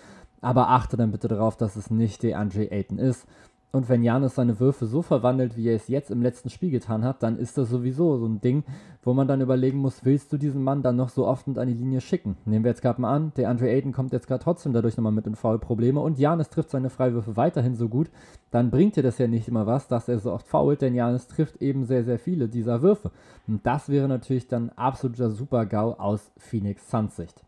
Aber 0.40 0.68
achte 0.68 0.96
dann 0.96 1.10
bitte 1.10 1.26
darauf, 1.26 1.56
dass 1.56 1.74
es 1.74 1.90
nicht 1.90 2.22
DeAndre 2.22 2.70
Ayton 2.70 2.98
ist. 2.98 3.26
Und 3.74 3.88
wenn 3.88 4.04
Janis 4.04 4.36
seine 4.36 4.60
Würfe 4.60 4.86
so 4.86 5.02
verwandelt, 5.02 5.56
wie 5.56 5.66
er 5.66 5.74
es 5.74 5.88
jetzt 5.88 6.12
im 6.12 6.22
letzten 6.22 6.48
Spiel 6.48 6.70
getan 6.70 7.04
hat, 7.04 7.24
dann 7.24 7.36
ist 7.36 7.58
das 7.58 7.68
sowieso 7.68 8.18
so 8.18 8.26
ein 8.26 8.40
Ding, 8.40 8.62
wo 9.02 9.14
man 9.14 9.26
dann 9.26 9.40
überlegen 9.40 9.78
muss, 9.78 10.04
willst 10.04 10.32
du 10.32 10.38
diesen 10.38 10.62
Mann 10.62 10.82
dann 10.82 10.94
noch 10.94 11.08
so 11.08 11.26
oft 11.26 11.48
mit 11.48 11.58
an 11.58 11.66
die 11.66 11.74
Linie 11.74 12.00
schicken? 12.00 12.36
Nehmen 12.44 12.64
wir 12.64 12.70
jetzt 12.70 12.82
gerade 12.82 13.00
mal 13.00 13.12
an, 13.12 13.32
der 13.36 13.48
Andre 13.48 13.68
Ayton 13.68 13.90
kommt 13.90 14.12
jetzt 14.12 14.28
gerade 14.28 14.44
trotzdem 14.44 14.72
dadurch 14.72 14.96
nochmal 14.96 15.10
mit 15.10 15.26
in 15.26 15.34
Foul-Probleme 15.34 15.98
und 15.98 16.20
Janis 16.20 16.50
trifft 16.50 16.70
seine 16.70 16.88
Freiwürfe 16.88 17.36
weiterhin 17.36 17.74
so 17.74 17.88
gut, 17.88 18.10
dann 18.52 18.70
bringt 18.70 18.94
dir 18.94 19.02
das 19.02 19.18
ja 19.18 19.26
nicht 19.26 19.48
immer 19.48 19.66
was, 19.66 19.88
dass 19.88 20.08
er 20.08 20.20
so 20.20 20.32
oft 20.32 20.46
fault, 20.46 20.80
denn 20.80 20.94
Janis 20.94 21.26
trifft 21.26 21.60
eben 21.60 21.84
sehr, 21.84 22.04
sehr 22.04 22.20
viele 22.20 22.48
dieser 22.48 22.80
Würfe. 22.80 23.10
Und 23.48 23.66
das 23.66 23.88
wäre 23.88 24.06
natürlich 24.06 24.46
dann 24.46 24.70
absoluter 24.76 25.30
Super-GAU 25.30 25.94
aus 25.94 26.30
Phoenix 26.36 26.88
Suns 26.88 27.16
Sicht. 27.16 27.43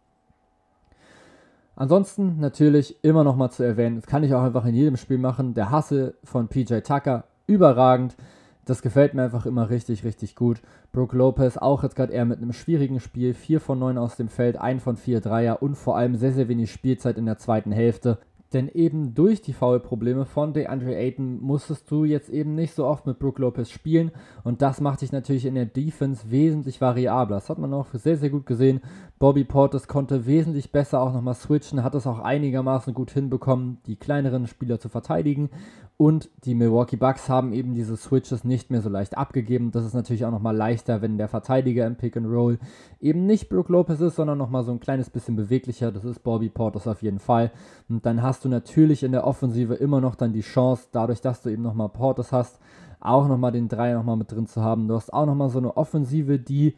Ansonsten 1.76 2.40
natürlich 2.40 3.04
immer 3.04 3.22
noch 3.22 3.36
mal 3.36 3.50
zu 3.50 3.62
erwähnen, 3.62 3.96
das 3.96 4.06
kann 4.06 4.24
ich 4.24 4.34
auch 4.34 4.42
einfach 4.42 4.64
in 4.64 4.74
jedem 4.74 4.96
Spiel 4.96 5.18
machen, 5.18 5.52
der 5.52 5.70
Hasse 5.70 6.14
von 6.24 6.48
PJ 6.48 6.78
Tucker, 6.80 7.24
überragend. 7.46 8.16
Das 8.64 8.82
gefällt 8.82 9.14
mir 9.14 9.22
einfach 9.22 9.44
immer 9.46 9.68
richtig, 9.68 10.02
richtig 10.02 10.34
gut. 10.34 10.60
Brooke 10.90 11.16
Lopez 11.16 11.58
auch 11.58 11.82
jetzt 11.82 11.94
gerade 11.94 12.12
eher 12.12 12.24
mit 12.24 12.38
einem 12.38 12.54
schwierigen 12.54 12.98
Spiel. 12.98 13.34
4 13.34 13.60
von 13.60 13.78
9 13.78 13.98
aus 13.98 14.16
dem 14.16 14.28
Feld, 14.28 14.56
1 14.56 14.82
von 14.82 14.96
4 14.96 15.20
Dreier 15.20 15.62
und 15.62 15.76
vor 15.76 15.96
allem 15.96 16.16
sehr, 16.16 16.32
sehr 16.32 16.48
wenig 16.48 16.72
Spielzeit 16.72 17.18
in 17.18 17.26
der 17.26 17.38
zweiten 17.38 17.70
Hälfte. 17.70 18.18
Denn 18.52 18.68
eben 18.68 19.14
durch 19.14 19.42
die 19.42 19.52
Foul-Probleme 19.52 20.24
von 20.24 20.52
DeAndre 20.52 20.94
Ayton 20.94 21.40
musstest 21.40 21.90
du 21.90 22.04
jetzt 22.04 22.28
eben 22.28 22.54
nicht 22.54 22.74
so 22.74 22.86
oft 22.86 23.06
mit 23.06 23.18
Brook 23.18 23.38
Lopez 23.38 23.70
spielen. 23.70 24.12
Und 24.44 24.62
das 24.62 24.80
macht 24.80 25.00
dich 25.02 25.12
natürlich 25.12 25.46
in 25.46 25.56
der 25.56 25.66
Defense 25.66 26.30
wesentlich 26.30 26.80
variabler. 26.80 27.36
Das 27.36 27.50
hat 27.50 27.58
man 27.58 27.74
auch 27.74 27.88
sehr, 27.92 28.16
sehr 28.16 28.30
gut 28.30 28.46
gesehen. 28.46 28.80
Bobby 29.18 29.44
Portis 29.44 29.88
konnte 29.88 30.26
wesentlich 30.26 30.72
besser 30.72 31.00
auch 31.00 31.12
nochmal 31.12 31.34
switchen, 31.34 31.82
hat 31.82 31.94
es 31.94 32.06
auch 32.06 32.18
einigermaßen 32.18 32.94
gut 32.94 33.10
hinbekommen, 33.10 33.78
die 33.86 33.96
kleineren 33.96 34.46
Spieler 34.46 34.78
zu 34.78 34.88
verteidigen. 34.88 35.50
Und 35.98 36.28
die 36.44 36.54
Milwaukee 36.54 36.96
Bucks 36.96 37.30
haben 37.30 37.54
eben 37.54 37.72
diese 37.72 37.96
Switches 37.96 38.44
nicht 38.44 38.70
mehr 38.70 38.82
so 38.82 38.90
leicht 38.90 39.16
abgegeben. 39.16 39.70
Das 39.70 39.86
ist 39.86 39.94
natürlich 39.94 40.26
auch 40.26 40.30
nochmal 40.30 40.54
leichter, 40.54 41.00
wenn 41.00 41.16
der 41.16 41.28
Verteidiger 41.28 41.86
im 41.86 41.96
Pick 41.96 42.18
and 42.18 42.26
Roll 42.26 42.58
eben 43.00 43.24
nicht 43.24 43.48
Brook 43.48 43.70
Lopez 43.70 44.00
ist, 44.00 44.16
sondern 44.16 44.36
nochmal 44.36 44.62
so 44.62 44.72
ein 44.72 44.80
kleines 44.80 45.08
bisschen 45.08 45.36
beweglicher. 45.36 45.90
Das 45.90 46.04
ist 46.04 46.22
Bobby 46.22 46.50
Portis 46.50 46.86
auf 46.86 47.00
jeden 47.00 47.18
Fall. 47.18 47.50
Und 47.88 48.04
dann 48.04 48.22
hast 48.22 48.44
du 48.44 48.45
natürlich 48.48 49.02
in 49.02 49.12
der 49.12 49.26
Offensive 49.26 49.74
immer 49.74 50.00
noch 50.00 50.14
dann 50.14 50.32
die 50.32 50.40
Chance, 50.40 50.88
dadurch, 50.92 51.20
dass 51.20 51.42
du 51.42 51.50
eben 51.50 51.62
nochmal 51.62 51.88
Portis 51.88 52.32
hast, 52.32 52.58
auch 53.00 53.28
nochmal 53.28 53.52
den 53.52 53.68
Dreier 53.68 53.96
nochmal 53.96 54.16
mit 54.16 54.32
drin 54.32 54.46
zu 54.46 54.62
haben. 54.62 54.88
Du 54.88 54.94
hast 54.94 55.12
auch 55.12 55.26
nochmal 55.26 55.50
so 55.50 55.58
eine 55.58 55.76
Offensive, 55.76 56.38
die 56.38 56.74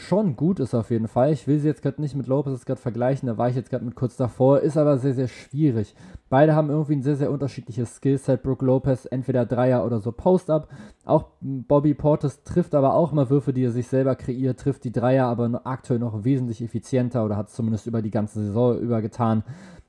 schon 0.00 0.36
gut 0.36 0.60
ist 0.60 0.74
auf 0.74 0.90
jeden 0.90 1.08
Fall. 1.08 1.32
Ich 1.32 1.46
will 1.46 1.58
sie 1.58 1.68
jetzt 1.68 1.82
gerade 1.82 2.00
nicht 2.00 2.14
mit 2.14 2.26
Lopez 2.26 2.64
gerade 2.64 2.80
vergleichen, 2.80 3.26
da 3.26 3.36
war 3.36 3.48
ich 3.48 3.56
jetzt 3.56 3.70
gerade 3.70 3.84
mit 3.84 3.94
kurz 3.94 4.16
davor, 4.16 4.60
ist 4.60 4.76
aber 4.76 4.98
sehr, 4.98 5.14
sehr 5.14 5.28
schwierig. 5.28 5.94
Beide 6.28 6.54
haben 6.54 6.70
irgendwie 6.70 6.94
ein 6.94 7.02
sehr, 7.02 7.16
sehr 7.16 7.30
unterschiedliches 7.30 7.96
Skillset. 7.96 8.42
Brook 8.42 8.62
Lopez 8.62 9.06
entweder 9.10 9.44
Dreier 9.44 9.84
oder 9.84 10.00
so 10.00 10.12
Post-Up. 10.12 10.68
Auch 11.04 11.26
Bobby 11.40 11.94
Portis 11.94 12.42
trifft 12.44 12.74
aber 12.74 12.94
auch 12.94 13.12
mal 13.12 13.30
Würfe, 13.30 13.52
die 13.52 13.64
er 13.64 13.72
sich 13.72 13.88
selber 13.88 14.14
kreiert, 14.14 14.60
trifft 14.60 14.84
die 14.84 14.92
Dreier 14.92 15.26
aber 15.26 15.60
aktuell 15.64 15.98
noch 15.98 16.24
wesentlich 16.24 16.62
effizienter 16.62 17.24
oder 17.24 17.36
hat 17.36 17.48
es 17.48 17.54
zumindest 17.54 17.86
über 17.86 18.00
die 18.00 18.10
ganze 18.10 18.40
Saison 18.40 18.78
über 18.78 19.02
getan. 19.02 19.42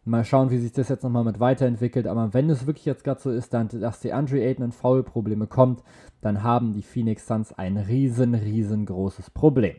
Mal 0.03 0.25
schauen, 0.25 0.49
wie 0.49 0.57
sich 0.57 0.71
das 0.71 0.89
jetzt 0.89 1.03
nochmal 1.03 1.23
mit 1.23 1.39
weiterentwickelt. 1.39 2.07
Aber 2.07 2.33
wenn 2.33 2.49
es 2.49 2.65
wirklich 2.65 2.85
jetzt 2.85 3.03
gerade 3.03 3.21
so 3.21 3.29
ist, 3.29 3.53
dann, 3.53 3.69
dass 3.69 3.99
die 3.99 4.13
Andre 4.13 4.41
Ayton 4.41 4.65
in 4.65 4.71
Foul-Probleme 4.71 5.45
kommt, 5.45 5.83
dann 6.21 6.41
haben 6.41 6.73
die 6.73 6.81
Phoenix 6.81 7.27
Suns 7.27 7.53
ein 7.53 7.77
riesen, 7.77 8.33
riesengroßes 8.33 9.29
Problem. 9.29 9.75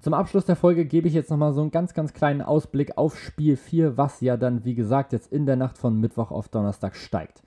Zum 0.00 0.14
Abschluss 0.14 0.44
der 0.44 0.54
Folge 0.54 0.84
gebe 0.84 1.08
ich 1.08 1.14
jetzt 1.14 1.28
nochmal 1.28 1.52
so 1.52 1.60
einen 1.60 1.72
ganz, 1.72 1.92
ganz 1.92 2.12
kleinen 2.12 2.40
Ausblick 2.40 2.96
auf 2.96 3.18
Spiel 3.18 3.56
4, 3.56 3.96
was 3.96 4.20
ja 4.20 4.36
dann, 4.36 4.64
wie 4.64 4.76
gesagt, 4.76 5.12
jetzt 5.12 5.32
in 5.32 5.44
der 5.44 5.56
Nacht 5.56 5.76
von 5.76 5.98
Mittwoch 5.98 6.30
auf 6.30 6.48
Donnerstag 6.48 6.94
steigt. 6.94 7.42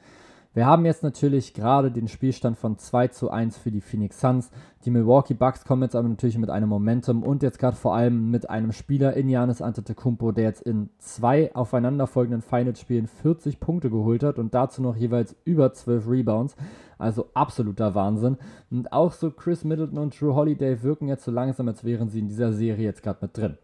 Wir 0.53 0.65
haben 0.65 0.86
jetzt 0.86 1.01
natürlich 1.01 1.53
gerade 1.53 1.91
den 1.91 2.10
Spielstand 2.10 2.58
von 2.58 2.77
2 2.77 3.08
zu 3.08 3.31
1 3.31 3.58
für 3.58 3.72
die 3.72 3.79
Phoenix 3.79 4.20
Suns. 4.20 4.51
Die 4.84 4.89
Milwaukee 4.89 5.34
Bucks 5.34 5.63
kommen 5.63 5.84
jetzt 5.84 5.96
aber 5.96 6.10
natürlich 6.10 6.38
mit 6.38 6.50
einem 6.50 6.67
Momentum 6.67 7.24
und 7.24 7.41
jetzt 7.41 7.58
gerade 7.58 7.77
vor 7.77 7.96
allem 7.96 8.31
mit 8.31 8.50
einem 8.50 8.74
Spieler 8.74 9.13
in 9.13 9.29
Giannis 9.29 9.62
Antetokounmpo, 9.62 10.34
der 10.34 10.43
jetzt 10.43 10.63
in 10.63 10.89
zwei 10.98 11.55
aufeinanderfolgenden 11.55 12.41
Finals-Spielen 12.41 13.08
40 13.08 13.62
Punkte 13.62 13.89
geholt 13.89 14.24
hat 14.24 14.39
und 14.39 14.53
dazu 14.53 14.81
noch 14.81 14.98
jeweils 14.98 15.38
über 15.46 15.72
12 15.72 16.10
Rebounds. 16.10 16.58
Also 16.98 17.29
absoluter 17.34 17.96
Wahnsinn. 17.96 18.38
Und 18.70 18.91
auch 18.91 19.13
so 19.13 19.31
Chris 19.31 19.63
Middleton 19.63 20.00
und 20.00 20.20
Drew 20.20 20.36
Holiday 20.36 20.84
wirken 20.84 21.08
jetzt 21.08 21.24
so 21.24 21.31
langsam, 21.31 21.70
als 21.70 21.86
wären 21.86 22.10
sie 22.10 22.20
in 22.20 22.27
dieser 22.27 22.51
Serie 22.51 22.84
jetzt 22.84 23.03
gerade 23.03 23.20
mit 23.22 23.38
drin. 23.38 23.58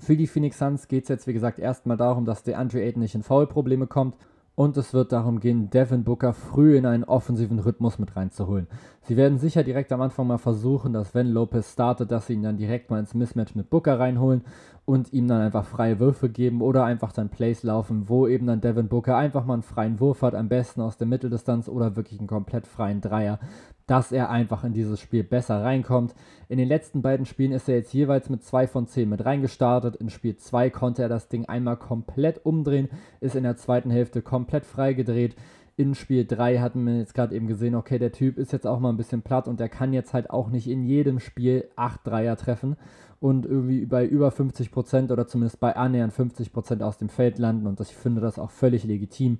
Für 0.00 0.16
die 0.16 0.26
Phoenix 0.26 0.58
Suns 0.58 0.88
geht 0.88 1.04
es 1.04 1.10
jetzt, 1.10 1.28
wie 1.28 1.32
gesagt, 1.32 1.60
erstmal 1.60 1.96
darum, 1.96 2.24
dass 2.24 2.42
der 2.42 2.58
Andre 2.58 2.82
Ayton 2.82 3.02
nicht 3.02 3.14
in 3.14 3.22
Foul-Probleme 3.22 3.86
kommt 3.86 4.16
und 4.62 4.76
es 4.76 4.94
wird 4.94 5.10
darum 5.10 5.40
gehen, 5.40 5.70
Devin 5.70 6.04
Booker 6.04 6.32
früh 6.32 6.76
in 6.76 6.86
einen 6.86 7.02
offensiven 7.02 7.58
Rhythmus 7.58 7.98
mit 7.98 8.14
reinzuholen. 8.14 8.68
Sie 9.00 9.16
werden 9.16 9.38
sicher 9.38 9.64
direkt 9.64 9.90
am 9.90 10.00
Anfang 10.00 10.28
mal 10.28 10.38
versuchen, 10.38 10.92
dass 10.92 11.16
wenn 11.16 11.32
Lopez 11.32 11.72
startet, 11.72 12.12
dass 12.12 12.28
sie 12.28 12.34
ihn 12.34 12.44
dann 12.44 12.58
direkt 12.58 12.88
mal 12.88 13.00
ins 13.00 13.12
Mismatch 13.12 13.56
mit 13.56 13.70
Booker 13.70 13.98
reinholen 13.98 14.42
und 14.84 15.12
ihm 15.12 15.26
dann 15.26 15.40
einfach 15.40 15.64
freie 15.64 15.98
Würfe 15.98 16.28
geben 16.28 16.62
oder 16.62 16.84
einfach 16.84 17.10
dann 17.10 17.28
Plays 17.28 17.64
laufen, 17.64 18.08
wo 18.08 18.28
eben 18.28 18.46
dann 18.46 18.60
Devin 18.60 18.86
Booker 18.86 19.16
einfach 19.16 19.44
mal 19.44 19.54
einen 19.54 19.62
freien 19.64 19.98
Wurf 19.98 20.22
hat, 20.22 20.36
am 20.36 20.48
besten 20.48 20.80
aus 20.80 20.96
der 20.96 21.08
Mitteldistanz 21.08 21.68
oder 21.68 21.96
wirklich 21.96 22.20
einen 22.20 22.28
komplett 22.28 22.68
freien 22.68 23.00
Dreier, 23.00 23.40
dass 23.86 24.12
er 24.12 24.30
einfach 24.30 24.64
in 24.64 24.72
dieses 24.72 25.00
Spiel 25.00 25.24
besser 25.24 25.62
reinkommt. 25.62 26.14
In 26.48 26.58
den 26.58 26.68
letzten 26.68 27.02
beiden 27.02 27.26
Spielen 27.26 27.52
ist 27.52 27.68
er 27.68 27.76
jetzt 27.76 27.92
jeweils 27.94 28.30
mit 28.30 28.42
2 28.42 28.66
von 28.66 28.86
10 28.86 29.08
mit 29.08 29.24
reingestartet. 29.24 29.96
In 29.96 30.10
Spiel 30.10 30.36
2 30.36 30.70
konnte 30.70 31.02
er 31.02 31.08
das 31.08 31.28
Ding 31.28 31.46
einmal 31.46 31.76
komplett 31.76 32.44
umdrehen, 32.44 32.88
ist 33.20 33.36
in 33.36 33.44
der 33.44 33.56
zweiten 33.56 33.90
Hälfte 33.90 34.22
komplett 34.22 34.64
freigedreht. 34.64 35.36
In 35.76 35.94
Spiel 35.94 36.26
3 36.26 36.58
hatten 36.58 36.84
wir 36.84 36.98
jetzt 36.98 37.14
gerade 37.14 37.34
eben 37.34 37.46
gesehen, 37.46 37.74
okay, 37.74 37.98
der 37.98 38.12
Typ 38.12 38.36
ist 38.36 38.52
jetzt 38.52 38.66
auch 38.66 38.78
mal 38.78 38.90
ein 38.90 38.98
bisschen 38.98 39.22
platt 39.22 39.48
und 39.48 39.58
der 39.58 39.70
kann 39.70 39.94
jetzt 39.94 40.12
halt 40.12 40.28
auch 40.28 40.50
nicht 40.50 40.68
in 40.68 40.84
jedem 40.84 41.18
Spiel 41.18 41.68
8 41.76 42.06
Dreier 42.06 42.36
treffen 42.36 42.76
und 43.20 43.46
irgendwie 43.46 43.86
bei 43.86 44.04
über 44.04 44.28
50% 44.28 45.10
oder 45.10 45.26
zumindest 45.26 45.60
bei 45.60 45.74
annähernd 45.74 46.12
50% 46.12 46.82
aus 46.82 46.98
dem 46.98 47.08
Feld 47.08 47.38
landen 47.38 47.66
und 47.66 47.80
ich 47.80 47.94
finde 47.96 48.20
das 48.20 48.38
auch 48.38 48.50
völlig 48.50 48.84
legitim. 48.84 49.38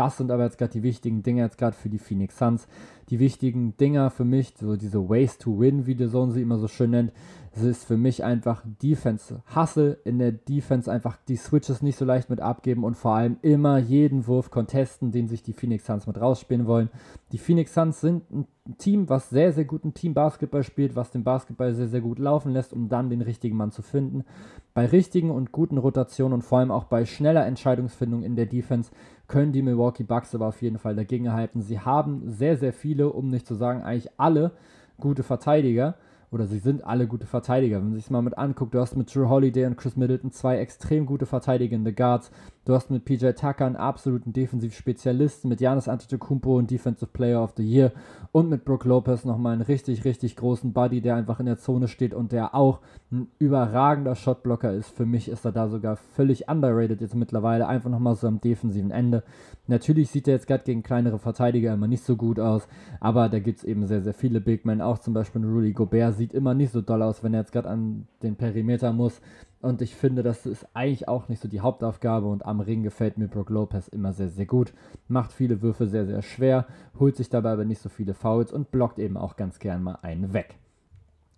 Das 0.00 0.16
sind 0.16 0.30
aber 0.30 0.44
jetzt 0.44 0.56
gerade 0.56 0.72
die 0.72 0.82
wichtigen 0.82 1.22
Dinge 1.22 1.42
jetzt 1.42 1.58
gerade 1.58 1.76
für 1.76 1.90
die 1.90 1.98
Phoenix 1.98 2.38
Suns. 2.38 2.66
Die 3.10 3.18
wichtigen 3.18 3.76
Dinger 3.76 4.08
für 4.08 4.24
mich, 4.24 4.54
so 4.58 4.76
diese 4.76 5.10
Ways 5.10 5.36
to 5.36 5.60
Win, 5.60 5.84
wie 5.84 5.94
der 5.94 6.08
Zone 6.08 6.32
sie 6.32 6.40
immer 6.40 6.56
so 6.56 6.68
schön 6.68 6.92
nennt, 6.92 7.12
es 7.52 7.62
ist 7.62 7.84
für 7.84 7.98
mich 7.98 8.24
einfach 8.24 8.62
Defense. 8.82 9.42
Hustle 9.54 9.98
in 10.04 10.18
der 10.18 10.32
Defense 10.32 10.90
einfach 10.90 11.18
die 11.28 11.36
Switches 11.36 11.82
nicht 11.82 11.98
so 11.98 12.06
leicht 12.06 12.30
mit 12.30 12.40
abgeben 12.40 12.84
und 12.84 12.96
vor 12.96 13.14
allem 13.14 13.36
immer 13.42 13.76
jeden 13.76 14.26
Wurf 14.26 14.50
contesten, 14.50 15.10
den 15.10 15.28
sich 15.28 15.42
die 15.42 15.52
Phoenix 15.52 15.84
Suns 15.84 16.06
mit 16.06 16.18
rausspielen 16.18 16.66
wollen. 16.66 16.88
Die 17.32 17.38
Phoenix 17.38 17.74
Suns 17.74 18.00
sind 18.00 18.30
ein 18.30 18.46
Team, 18.78 19.08
was 19.08 19.30
sehr, 19.30 19.52
sehr 19.52 19.64
guten 19.64 19.92
Team-Basketball 19.92 20.62
spielt, 20.62 20.94
was 20.94 21.10
den 21.10 21.24
Basketball 21.24 21.74
sehr, 21.74 21.88
sehr 21.88 22.00
gut 22.00 22.20
laufen 22.20 22.52
lässt, 22.52 22.72
um 22.72 22.88
dann 22.88 23.10
den 23.10 23.20
richtigen 23.20 23.56
Mann 23.56 23.72
zu 23.72 23.82
finden. 23.82 24.24
Bei 24.72 24.86
richtigen 24.86 25.32
und 25.32 25.50
guten 25.50 25.76
Rotationen 25.76 26.34
und 26.34 26.42
vor 26.42 26.60
allem 26.60 26.70
auch 26.70 26.84
bei 26.84 27.04
schneller 27.04 27.44
Entscheidungsfindung 27.44 28.22
in 28.22 28.36
der 28.36 28.46
Defense 28.46 28.92
können 29.30 29.52
die 29.52 29.62
Milwaukee 29.62 30.02
Bucks 30.02 30.34
aber 30.34 30.46
auf 30.48 30.60
jeden 30.60 30.78
Fall 30.78 30.96
dagegenhalten. 30.96 31.62
Sie 31.62 31.78
haben 31.78 32.22
sehr, 32.26 32.56
sehr 32.56 32.72
viele, 32.72 33.10
um 33.10 33.28
nicht 33.28 33.46
zu 33.46 33.54
sagen 33.54 33.82
eigentlich 33.82 34.10
alle 34.18 34.50
gute 34.98 35.22
Verteidiger 35.22 35.94
oder 36.32 36.46
sie 36.46 36.58
sind 36.58 36.84
alle 36.84 37.06
gute 37.06 37.26
Verteidiger. 37.26 37.78
Wenn 37.78 37.90
man 37.90 37.94
sich 37.94 38.10
mal 38.10 38.22
mit 38.22 38.36
anguckt, 38.36 38.74
du 38.74 38.80
hast 38.80 38.96
mit 38.96 39.14
Drew 39.14 39.28
Holiday 39.28 39.66
und 39.66 39.76
Chris 39.76 39.96
Middleton 39.96 40.32
zwei 40.32 40.58
extrem 40.58 41.06
gute 41.06 41.26
verteidigende 41.26 41.92
Guards. 41.92 42.32
Du 42.70 42.76
hast 42.76 42.88
mit 42.88 43.04
PJ 43.04 43.30
Tucker 43.32 43.66
einen 43.66 43.74
absoluten 43.74 44.32
Defensivspezialisten, 44.32 45.48
mit 45.48 45.60
Janis 45.60 45.88
Antetokounmpo 45.88 46.56
einen 46.56 46.68
Defensive 46.68 47.10
Player 47.12 47.42
of 47.42 47.54
the 47.56 47.64
Year 47.64 47.90
und 48.30 48.48
mit 48.48 48.64
Brook 48.64 48.84
Lopez 48.84 49.24
nochmal 49.24 49.54
einen 49.54 49.62
richtig, 49.62 50.04
richtig 50.04 50.36
großen 50.36 50.72
Buddy, 50.72 51.00
der 51.00 51.16
einfach 51.16 51.40
in 51.40 51.46
der 51.46 51.58
Zone 51.58 51.88
steht 51.88 52.14
und 52.14 52.30
der 52.30 52.54
auch 52.54 52.78
ein 53.10 53.26
überragender 53.40 54.14
Shotblocker 54.14 54.72
ist. 54.72 54.90
Für 54.90 55.04
mich 55.04 55.28
ist 55.28 55.44
er 55.44 55.50
da 55.50 55.68
sogar 55.68 55.96
völlig 55.96 56.48
underrated 56.48 57.00
jetzt 57.00 57.16
mittlerweile, 57.16 57.66
einfach 57.66 57.90
nochmal 57.90 58.14
so 58.14 58.28
am 58.28 58.40
defensiven 58.40 58.92
Ende. 58.92 59.24
Natürlich 59.66 60.10
sieht 60.10 60.28
er 60.28 60.34
jetzt 60.34 60.46
gerade 60.46 60.62
gegen 60.62 60.84
kleinere 60.84 61.18
Verteidiger 61.18 61.74
immer 61.74 61.88
nicht 61.88 62.04
so 62.04 62.14
gut 62.14 62.38
aus, 62.38 62.68
aber 63.00 63.28
da 63.28 63.40
gibt 63.40 63.58
es 63.58 63.64
eben 63.64 63.88
sehr, 63.88 64.02
sehr 64.02 64.14
viele 64.14 64.40
Big 64.40 64.64
Men, 64.64 64.80
auch 64.80 65.00
zum 65.00 65.12
Beispiel 65.12 65.44
Rudy 65.44 65.72
Gobert 65.72 66.14
sieht 66.14 66.32
immer 66.32 66.54
nicht 66.54 66.70
so 66.70 66.82
doll 66.82 67.02
aus, 67.02 67.24
wenn 67.24 67.34
er 67.34 67.40
jetzt 67.40 67.52
gerade 67.52 67.68
an 67.68 68.06
den 68.22 68.36
Perimeter 68.36 68.92
muss. 68.92 69.20
Und 69.62 69.82
ich 69.82 69.94
finde, 69.94 70.22
das 70.22 70.46
ist 70.46 70.66
eigentlich 70.72 71.06
auch 71.06 71.28
nicht 71.28 71.42
so 71.42 71.48
die 71.48 71.60
Hauptaufgabe. 71.60 72.26
Und 72.26 72.46
am 72.46 72.60
Ring 72.60 72.82
gefällt 72.82 73.18
mir 73.18 73.28
Brook 73.28 73.50
Lopez 73.50 73.88
immer 73.88 74.12
sehr, 74.12 74.30
sehr 74.30 74.46
gut. 74.46 74.72
Macht 75.06 75.32
viele 75.32 75.60
Würfe 75.60 75.86
sehr, 75.86 76.06
sehr 76.06 76.22
schwer, 76.22 76.66
holt 76.98 77.16
sich 77.16 77.28
dabei 77.28 77.52
aber 77.52 77.64
nicht 77.66 77.82
so 77.82 77.90
viele 77.90 78.14
Fouls 78.14 78.52
und 78.52 78.70
blockt 78.70 78.98
eben 78.98 79.18
auch 79.18 79.36
ganz 79.36 79.58
gern 79.58 79.82
mal 79.82 79.98
einen 80.00 80.32
weg. 80.32 80.56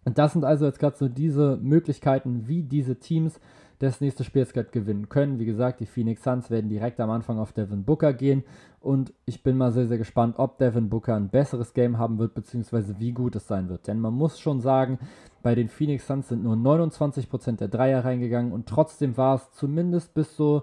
Und 0.05 0.19
das 0.19 0.33
sind 0.33 0.45
also 0.45 0.67
jetzt 0.67 0.79
gerade 0.79 0.97
so 0.97 1.09
diese 1.09 1.59
Möglichkeiten, 1.61 2.47
wie 2.47 2.63
diese 2.63 2.97
Teams 2.97 3.41
das 3.83 4.01
nächste 4.01 4.23
Spiel 4.23 4.43
jetzt 4.43 4.55
gerade 4.55 4.71
gewinnen 4.71 5.09
können. 5.09 5.39
Wie 5.39 5.45
gesagt, 5.45 5.81
die 5.81 5.87
Phoenix 5.87 6.23
Suns 6.23 6.51
werden 6.51 6.71
direkt 6.71 7.01
am 7.01 7.11
Anfang 7.11 7.39
auf 7.39 7.53
Devin 7.53 7.85
Booker 7.85 8.13
gehen 8.13 8.45
und 8.81 9.13
ich 9.25 9.43
bin 9.43 9.57
mal 9.57 9.73
sehr, 9.73 9.87
sehr 9.87 9.99
gespannt, 9.99 10.37
ob 10.39 10.59
Devin 10.59 10.89
Booker 10.89 11.17
ein 11.17 11.31
besseres 11.31 11.75
Game 11.75 11.99
haben 11.99 12.19
wird, 12.19 12.35
beziehungsweise 12.35 13.01
wie 13.01 13.13
gut 13.13 13.35
es 13.35 13.49
sein 13.49 13.69
wird. 13.69 13.89
Denn 13.89 13.99
man 13.99 14.15
muss 14.15 14.39
schon 14.39 14.61
sagen, 14.61 14.99
bei 15.43 15.55
den 15.55 15.69
Phoenix 15.69 16.07
Suns 16.07 16.29
sind 16.29 16.45
nur 16.45 16.55
29% 16.55 17.57
der 17.57 17.69
Dreier 17.69 18.05
reingegangen 18.05 18.53
und 18.53 18.69
trotzdem 18.69 19.17
war 19.17 19.35
es 19.35 19.51
zumindest 19.53 20.15
bis 20.15 20.37
so 20.37 20.63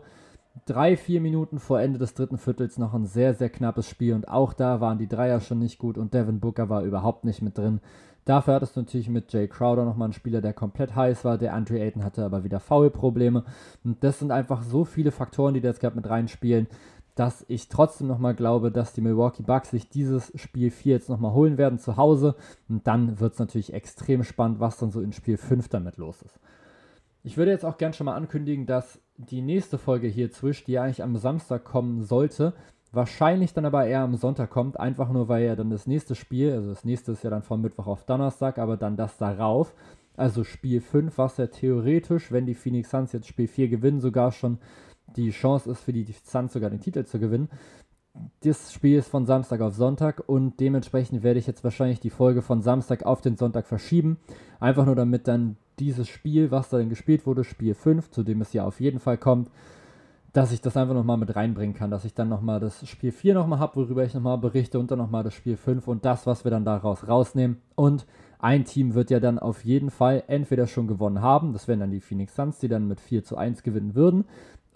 drei, 0.65 0.97
vier 0.97 1.21
Minuten 1.21 1.59
vor 1.59 1.79
Ende 1.79 1.99
des 1.99 2.13
dritten 2.13 2.37
Viertels 2.37 2.77
noch 2.77 2.93
ein 2.93 3.05
sehr, 3.05 3.33
sehr 3.33 3.49
knappes 3.49 3.87
Spiel 3.87 4.13
und 4.13 4.27
auch 4.27 4.53
da 4.53 4.81
waren 4.81 4.97
die 4.97 5.07
Dreier 5.07 5.39
schon 5.39 5.59
nicht 5.59 5.77
gut 5.77 5.97
und 5.97 6.13
Devin 6.13 6.39
Booker 6.39 6.69
war 6.69 6.83
überhaupt 6.83 7.25
nicht 7.25 7.41
mit 7.41 7.57
drin. 7.57 7.81
Dafür 8.25 8.53
hattest 8.53 8.75
du 8.75 8.81
natürlich 8.81 9.09
mit 9.09 9.33
Jay 9.33 9.47
Crowder 9.47 9.85
nochmal 9.85 10.05
einen 10.05 10.13
Spieler, 10.13 10.39
der 10.39 10.53
komplett 10.53 10.95
heiß 10.95 11.25
war. 11.25 11.39
Der 11.39 11.55
Andre 11.55 11.79
Ayton 11.79 12.03
hatte 12.03 12.23
aber 12.23 12.43
wieder 12.43 12.59
Foul-Probleme. 12.59 13.43
Und 13.83 14.03
das 14.03 14.19
sind 14.19 14.31
einfach 14.31 14.61
so 14.61 14.85
viele 14.85 15.11
Faktoren, 15.11 15.55
die 15.55 15.61
da 15.61 15.69
jetzt 15.69 15.79
gerade 15.79 15.95
mit 15.95 16.07
reinspielen, 16.07 16.67
dass 17.15 17.43
ich 17.47 17.69
trotzdem 17.69 18.07
nochmal 18.07 18.35
glaube, 18.35 18.71
dass 18.71 18.93
die 18.93 19.01
Milwaukee 19.01 19.41
Bucks 19.41 19.71
sich 19.71 19.89
dieses 19.89 20.31
Spiel 20.35 20.69
4 20.69 20.93
jetzt 20.93 21.09
nochmal 21.09 21.33
holen 21.33 21.57
werden 21.57 21.79
zu 21.79 21.97
Hause. 21.97 22.35
Und 22.67 22.85
dann 22.85 23.19
wird 23.19 23.33
es 23.33 23.39
natürlich 23.39 23.73
extrem 23.73 24.23
spannend, 24.23 24.59
was 24.59 24.77
dann 24.77 24.91
so 24.91 25.01
in 25.01 25.11
Spiel 25.11 25.37
5 25.37 25.67
damit 25.67 25.97
los 25.97 26.21
ist. 26.21 26.39
Ich 27.23 27.37
würde 27.37 27.51
jetzt 27.51 27.65
auch 27.65 27.77
gern 27.77 27.93
schon 27.93 28.05
mal 28.05 28.15
ankündigen, 28.15 28.65
dass 28.65 28.99
die 29.17 29.41
nächste 29.41 29.77
Folge 29.77 30.07
hier 30.07 30.31
zwischen, 30.31 30.65
die 30.65 30.79
eigentlich 30.79 31.03
am 31.03 31.17
Samstag 31.17 31.65
kommen 31.65 32.03
sollte, 32.03 32.53
Wahrscheinlich 32.91 33.53
dann 33.53 33.65
aber 33.65 33.85
eher 33.85 34.01
am 34.01 34.15
Sonntag 34.15 34.49
kommt, 34.49 34.79
einfach 34.79 35.09
nur 35.09 35.27
weil 35.27 35.45
ja 35.45 35.55
dann 35.55 35.69
das 35.69 35.85
nächste 35.85 36.15
Spiel, 36.15 36.53
also 36.53 36.69
das 36.69 36.85
nächste 36.85 37.11
ist 37.11 37.23
ja 37.23 37.29
dann 37.29 37.43
von 37.43 37.61
Mittwoch 37.61 37.85
auf 37.85 38.03
Donnerstag, 38.03 38.57
aber 38.57 38.77
dann 38.77 38.97
das 38.97 39.17
darauf, 39.17 39.75
also 40.17 40.43
Spiel 40.43 40.81
5, 40.81 41.15
was 41.19 41.37
ja 41.37 41.47
theoretisch, 41.47 42.31
wenn 42.31 42.47
die 42.47 42.55
Phoenix 42.55 42.89
Suns 42.89 43.11
jetzt 43.11 43.27
Spiel 43.27 43.47
4 43.47 43.67
gewinnen, 43.69 43.99
sogar 43.99 44.31
schon 44.31 44.57
die 45.15 45.29
Chance 45.29 45.69
ist 45.69 45.81
für 45.81 45.93
die 45.93 46.03
Suns 46.03 46.53
sogar 46.53 46.71
den 46.71 46.81
Titel 46.81 47.05
zu 47.05 47.19
gewinnen. 47.19 47.49
Das 48.41 48.73
Spiel 48.73 48.97
ist 48.97 49.07
von 49.07 49.27
Samstag 49.27 49.61
auf 49.61 49.75
Sonntag 49.75 50.23
und 50.25 50.59
dementsprechend 50.59 51.21
werde 51.21 51.39
ich 51.39 51.45
jetzt 51.45 51.63
wahrscheinlich 51.63 51.99
die 51.99 52.09
Folge 52.09 52.41
von 52.41 52.63
Samstag 52.63 53.03
auf 53.03 53.21
den 53.21 53.37
Sonntag 53.37 53.67
verschieben. 53.67 54.17
Einfach 54.59 54.87
nur 54.87 54.95
damit 54.95 55.27
dann 55.27 55.57
dieses 55.79 56.07
Spiel, 56.07 56.51
was 56.51 56.69
da 56.69 56.77
dann 56.77 56.89
gespielt 56.89 57.25
wurde, 57.25 57.43
Spiel 57.43 57.73
5, 57.73 58.11
zu 58.11 58.23
dem 58.23 58.41
es 58.41 58.53
ja 58.53 58.65
auf 58.65 58.79
jeden 58.79 58.99
Fall 58.99 59.17
kommt, 59.17 59.49
dass 60.33 60.51
ich 60.51 60.61
das 60.61 60.77
einfach 60.77 60.93
nochmal 60.93 61.17
mit 61.17 61.35
reinbringen 61.35 61.75
kann, 61.75 61.89
dass 61.89 62.05
ich 62.05 62.13
dann 62.13 62.29
nochmal 62.29 62.59
das 62.59 62.87
Spiel 62.87 63.11
4 63.11 63.33
nochmal 63.33 63.59
habe, 63.59 63.77
worüber 63.77 64.03
ich 64.03 64.13
nochmal 64.13 64.37
berichte 64.37 64.79
und 64.79 64.91
dann 64.91 64.99
nochmal 64.99 65.23
das 65.23 65.33
Spiel 65.33 65.57
5 65.57 65.87
und 65.87 66.05
das, 66.05 66.27
was 66.27 66.43
wir 66.43 66.51
dann 66.51 66.65
daraus 66.65 67.07
rausnehmen. 67.07 67.57
Und 67.75 68.05
ein 68.37 68.65
Team 68.65 68.93
wird 68.93 69.09
ja 69.09 69.19
dann 69.19 69.39
auf 69.39 69.65
jeden 69.65 69.89
Fall 69.89 70.23
entweder 70.27 70.67
schon 70.67 70.87
gewonnen 70.87 71.21
haben, 71.21 71.53
das 71.53 71.67
wären 71.67 71.79
dann 71.79 71.91
die 71.91 71.99
Phoenix 71.99 72.35
Suns, 72.35 72.59
die 72.59 72.67
dann 72.67 72.87
mit 72.87 72.99
4 72.99 73.23
zu 73.23 73.37
1 73.37 73.63
gewinnen 73.63 73.95
würden, 73.95 74.25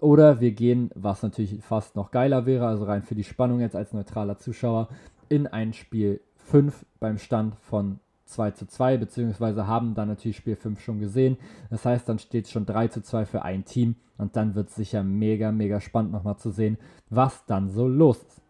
oder 0.00 0.40
wir 0.40 0.52
gehen, 0.52 0.90
was 0.94 1.22
natürlich 1.22 1.62
fast 1.62 1.96
noch 1.96 2.10
geiler 2.10 2.46
wäre, 2.46 2.66
also 2.66 2.84
rein 2.84 3.02
für 3.02 3.14
die 3.14 3.24
Spannung 3.24 3.60
jetzt 3.60 3.76
als 3.76 3.92
neutraler 3.92 4.38
Zuschauer, 4.38 4.88
in 5.28 5.46
ein 5.46 5.72
Spiel 5.72 6.20
5 6.36 6.84
beim 7.00 7.16
Stand 7.16 7.54
von 7.60 8.00
2 8.26 8.52
zu 8.52 8.66
2, 8.66 8.96
beziehungsweise 8.96 9.66
haben 9.66 9.94
dann 9.94 10.08
natürlich 10.08 10.36
Spiel 10.36 10.56
5 10.56 10.80
schon 10.80 11.00
gesehen. 11.00 11.36
Das 11.70 11.84
heißt, 11.84 12.08
dann 12.08 12.18
steht 12.18 12.46
es 12.46 12.50
schon 12.50 12.66
3 12.66 12.88
zu 12.88 13.02
2 13.02 13.26
für 13.26 13.42
ein 13.42 13.64
Team 13.64 13.96
und 14.18 14.36
dann 14.36 14.54
wird 14.54 14.68
es 14.68 14.76
sicher 14.76 15.02
mega, 15.02 15.52
mega 15.52 15.80
spannend 15.80 16.12
nochmal 16.12 16.36
zu 16.36 16.50
sehen, 16.50 16.78
was 17.10 17.44
dann 17.46 17.70
so 17.70 17.88
los 17.88 18.18
ist. 18.18 18.44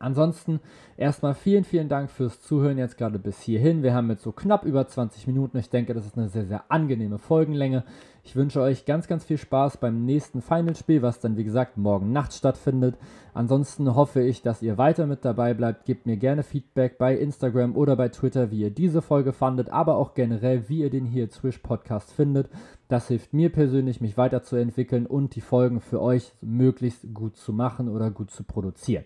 Ansonsten 0.00 0.60
erstmal 0.96 1.34
vielen, 1.34 1.64
vielen 1.64 1.90
Dank 1.90 2.10
fürs 2.10 2.40
Zuhören 2.40 2.78
jetzt 2.78 2.96
gerade 2.96 3.18
bis 3.18 3.42
hierhin. 3.42 3.82
Wir 3.82 3.92
haben 3.92 4.08
jetzt 4.08 4.22
so 4.22 4.32
knapp 4.32 4.64
über 4.64 4.86
20 4.86 5.26
Minuten. 5.26 5.58
Ich 5.58 5.68
denke, 5.68 5.92
das 5.92 6.06
ist 6.06 6.16
eine 6.16 6.30
sehr, 6.30 6.46
sehr 6.46 6.64
angenehme 6.70 7.18
Folgenlänge. 7.18 7.84
Ich 8.22 8.36
wünsche 8.36 8.60
euch 8.60 8.84
ganz, 8.84 9.06
ganz 9.06 9.24
viel 9.24 9.38
Spaß 9.38 9.78
beim 9.78 10.04
nächsten 10.04 10.42
Finalspiel, 10.42 11.02
was 11.02 11.20
dann 11.20 11.36
wie 11.36 11.44
gesagt 11.44 11.76
morgen 11.78 12.12
Nacht 12.12 12.32
stattfindet. 12.32 12.96
Ansonsten 13.32 13.94
hoffe 13.94 14.20
ich, 14.22 14.42
dass 14.42 14.62
ihr 14.62 14.78
weiter 14.78 15.06
mit 15.06 15.24
dabei 15.24 15.54
bleibt. 15.54 15.86
Gebt 15.86 16.06
mir 16.06 16.16
gerne 16.16 16.42
Feedback 16.42 16.98
bei 16.98 17.16
Instagram 17.16 17.76
oder 17.76 17.96
bei 17.96 18.08
Twitter, 18.08 18.50
wie 18.50 18.60
ihr 18.60 18.70
diese 18.70 19.02
Folge 19.02 19.32
fandet, 19.32 19.70
aber 19.70 19.96
auch 19.96 20.14
generell, 20.14 20.68
wie 20.68 20.80
ihr 20.80 20.90
den 20.90 21.06
hier 21.06 21.30
Swish 21.30 21.58
Podcast 21.58 22.12
findet. 22.12 22.50
Das 22.88 23.08
hilft 23.08 23.32
mir 23.32 23.50
persönlich, 23.50 24.00
mich 24.00 24.16
weiterzuentwickeln 24.16 25.06
und 25.06 25.34
die 25.34 25.40
Folgen 25.40 25.80
für 25.80 26.00
euch 26.02 26.32
möglichst 26.40 27.14
gut 27.14 27.36
zu 27.36 27.52
machen 27.52 27.88
oder 27.88 28.10
gut 28.10 28.30
zu 28.30 28.44
produzieren. 28.44 29.04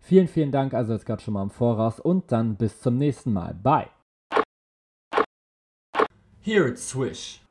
Vielen, 0.00 0.28
vielen 0.28 0.52
Dank 0.52 0.74
also 0.74 0.92
jetzt 0.92 1.04
gerade 1.04 1.20
schon 1.20 1.34
mal 1.34 1.42
im 1.42 1.50
Voraus 1.50 2.00
und 2.00 2.32
dann 2.32 2.56
bis 2.56 2.80
zum 2.80 2.96
nächsten 2.96 3.32
Mal. 3.32 3.54
Bye. 3.54 3.88
Here 6.40 6.66
it's 6.66 6.88
Swish. 6.88 7.42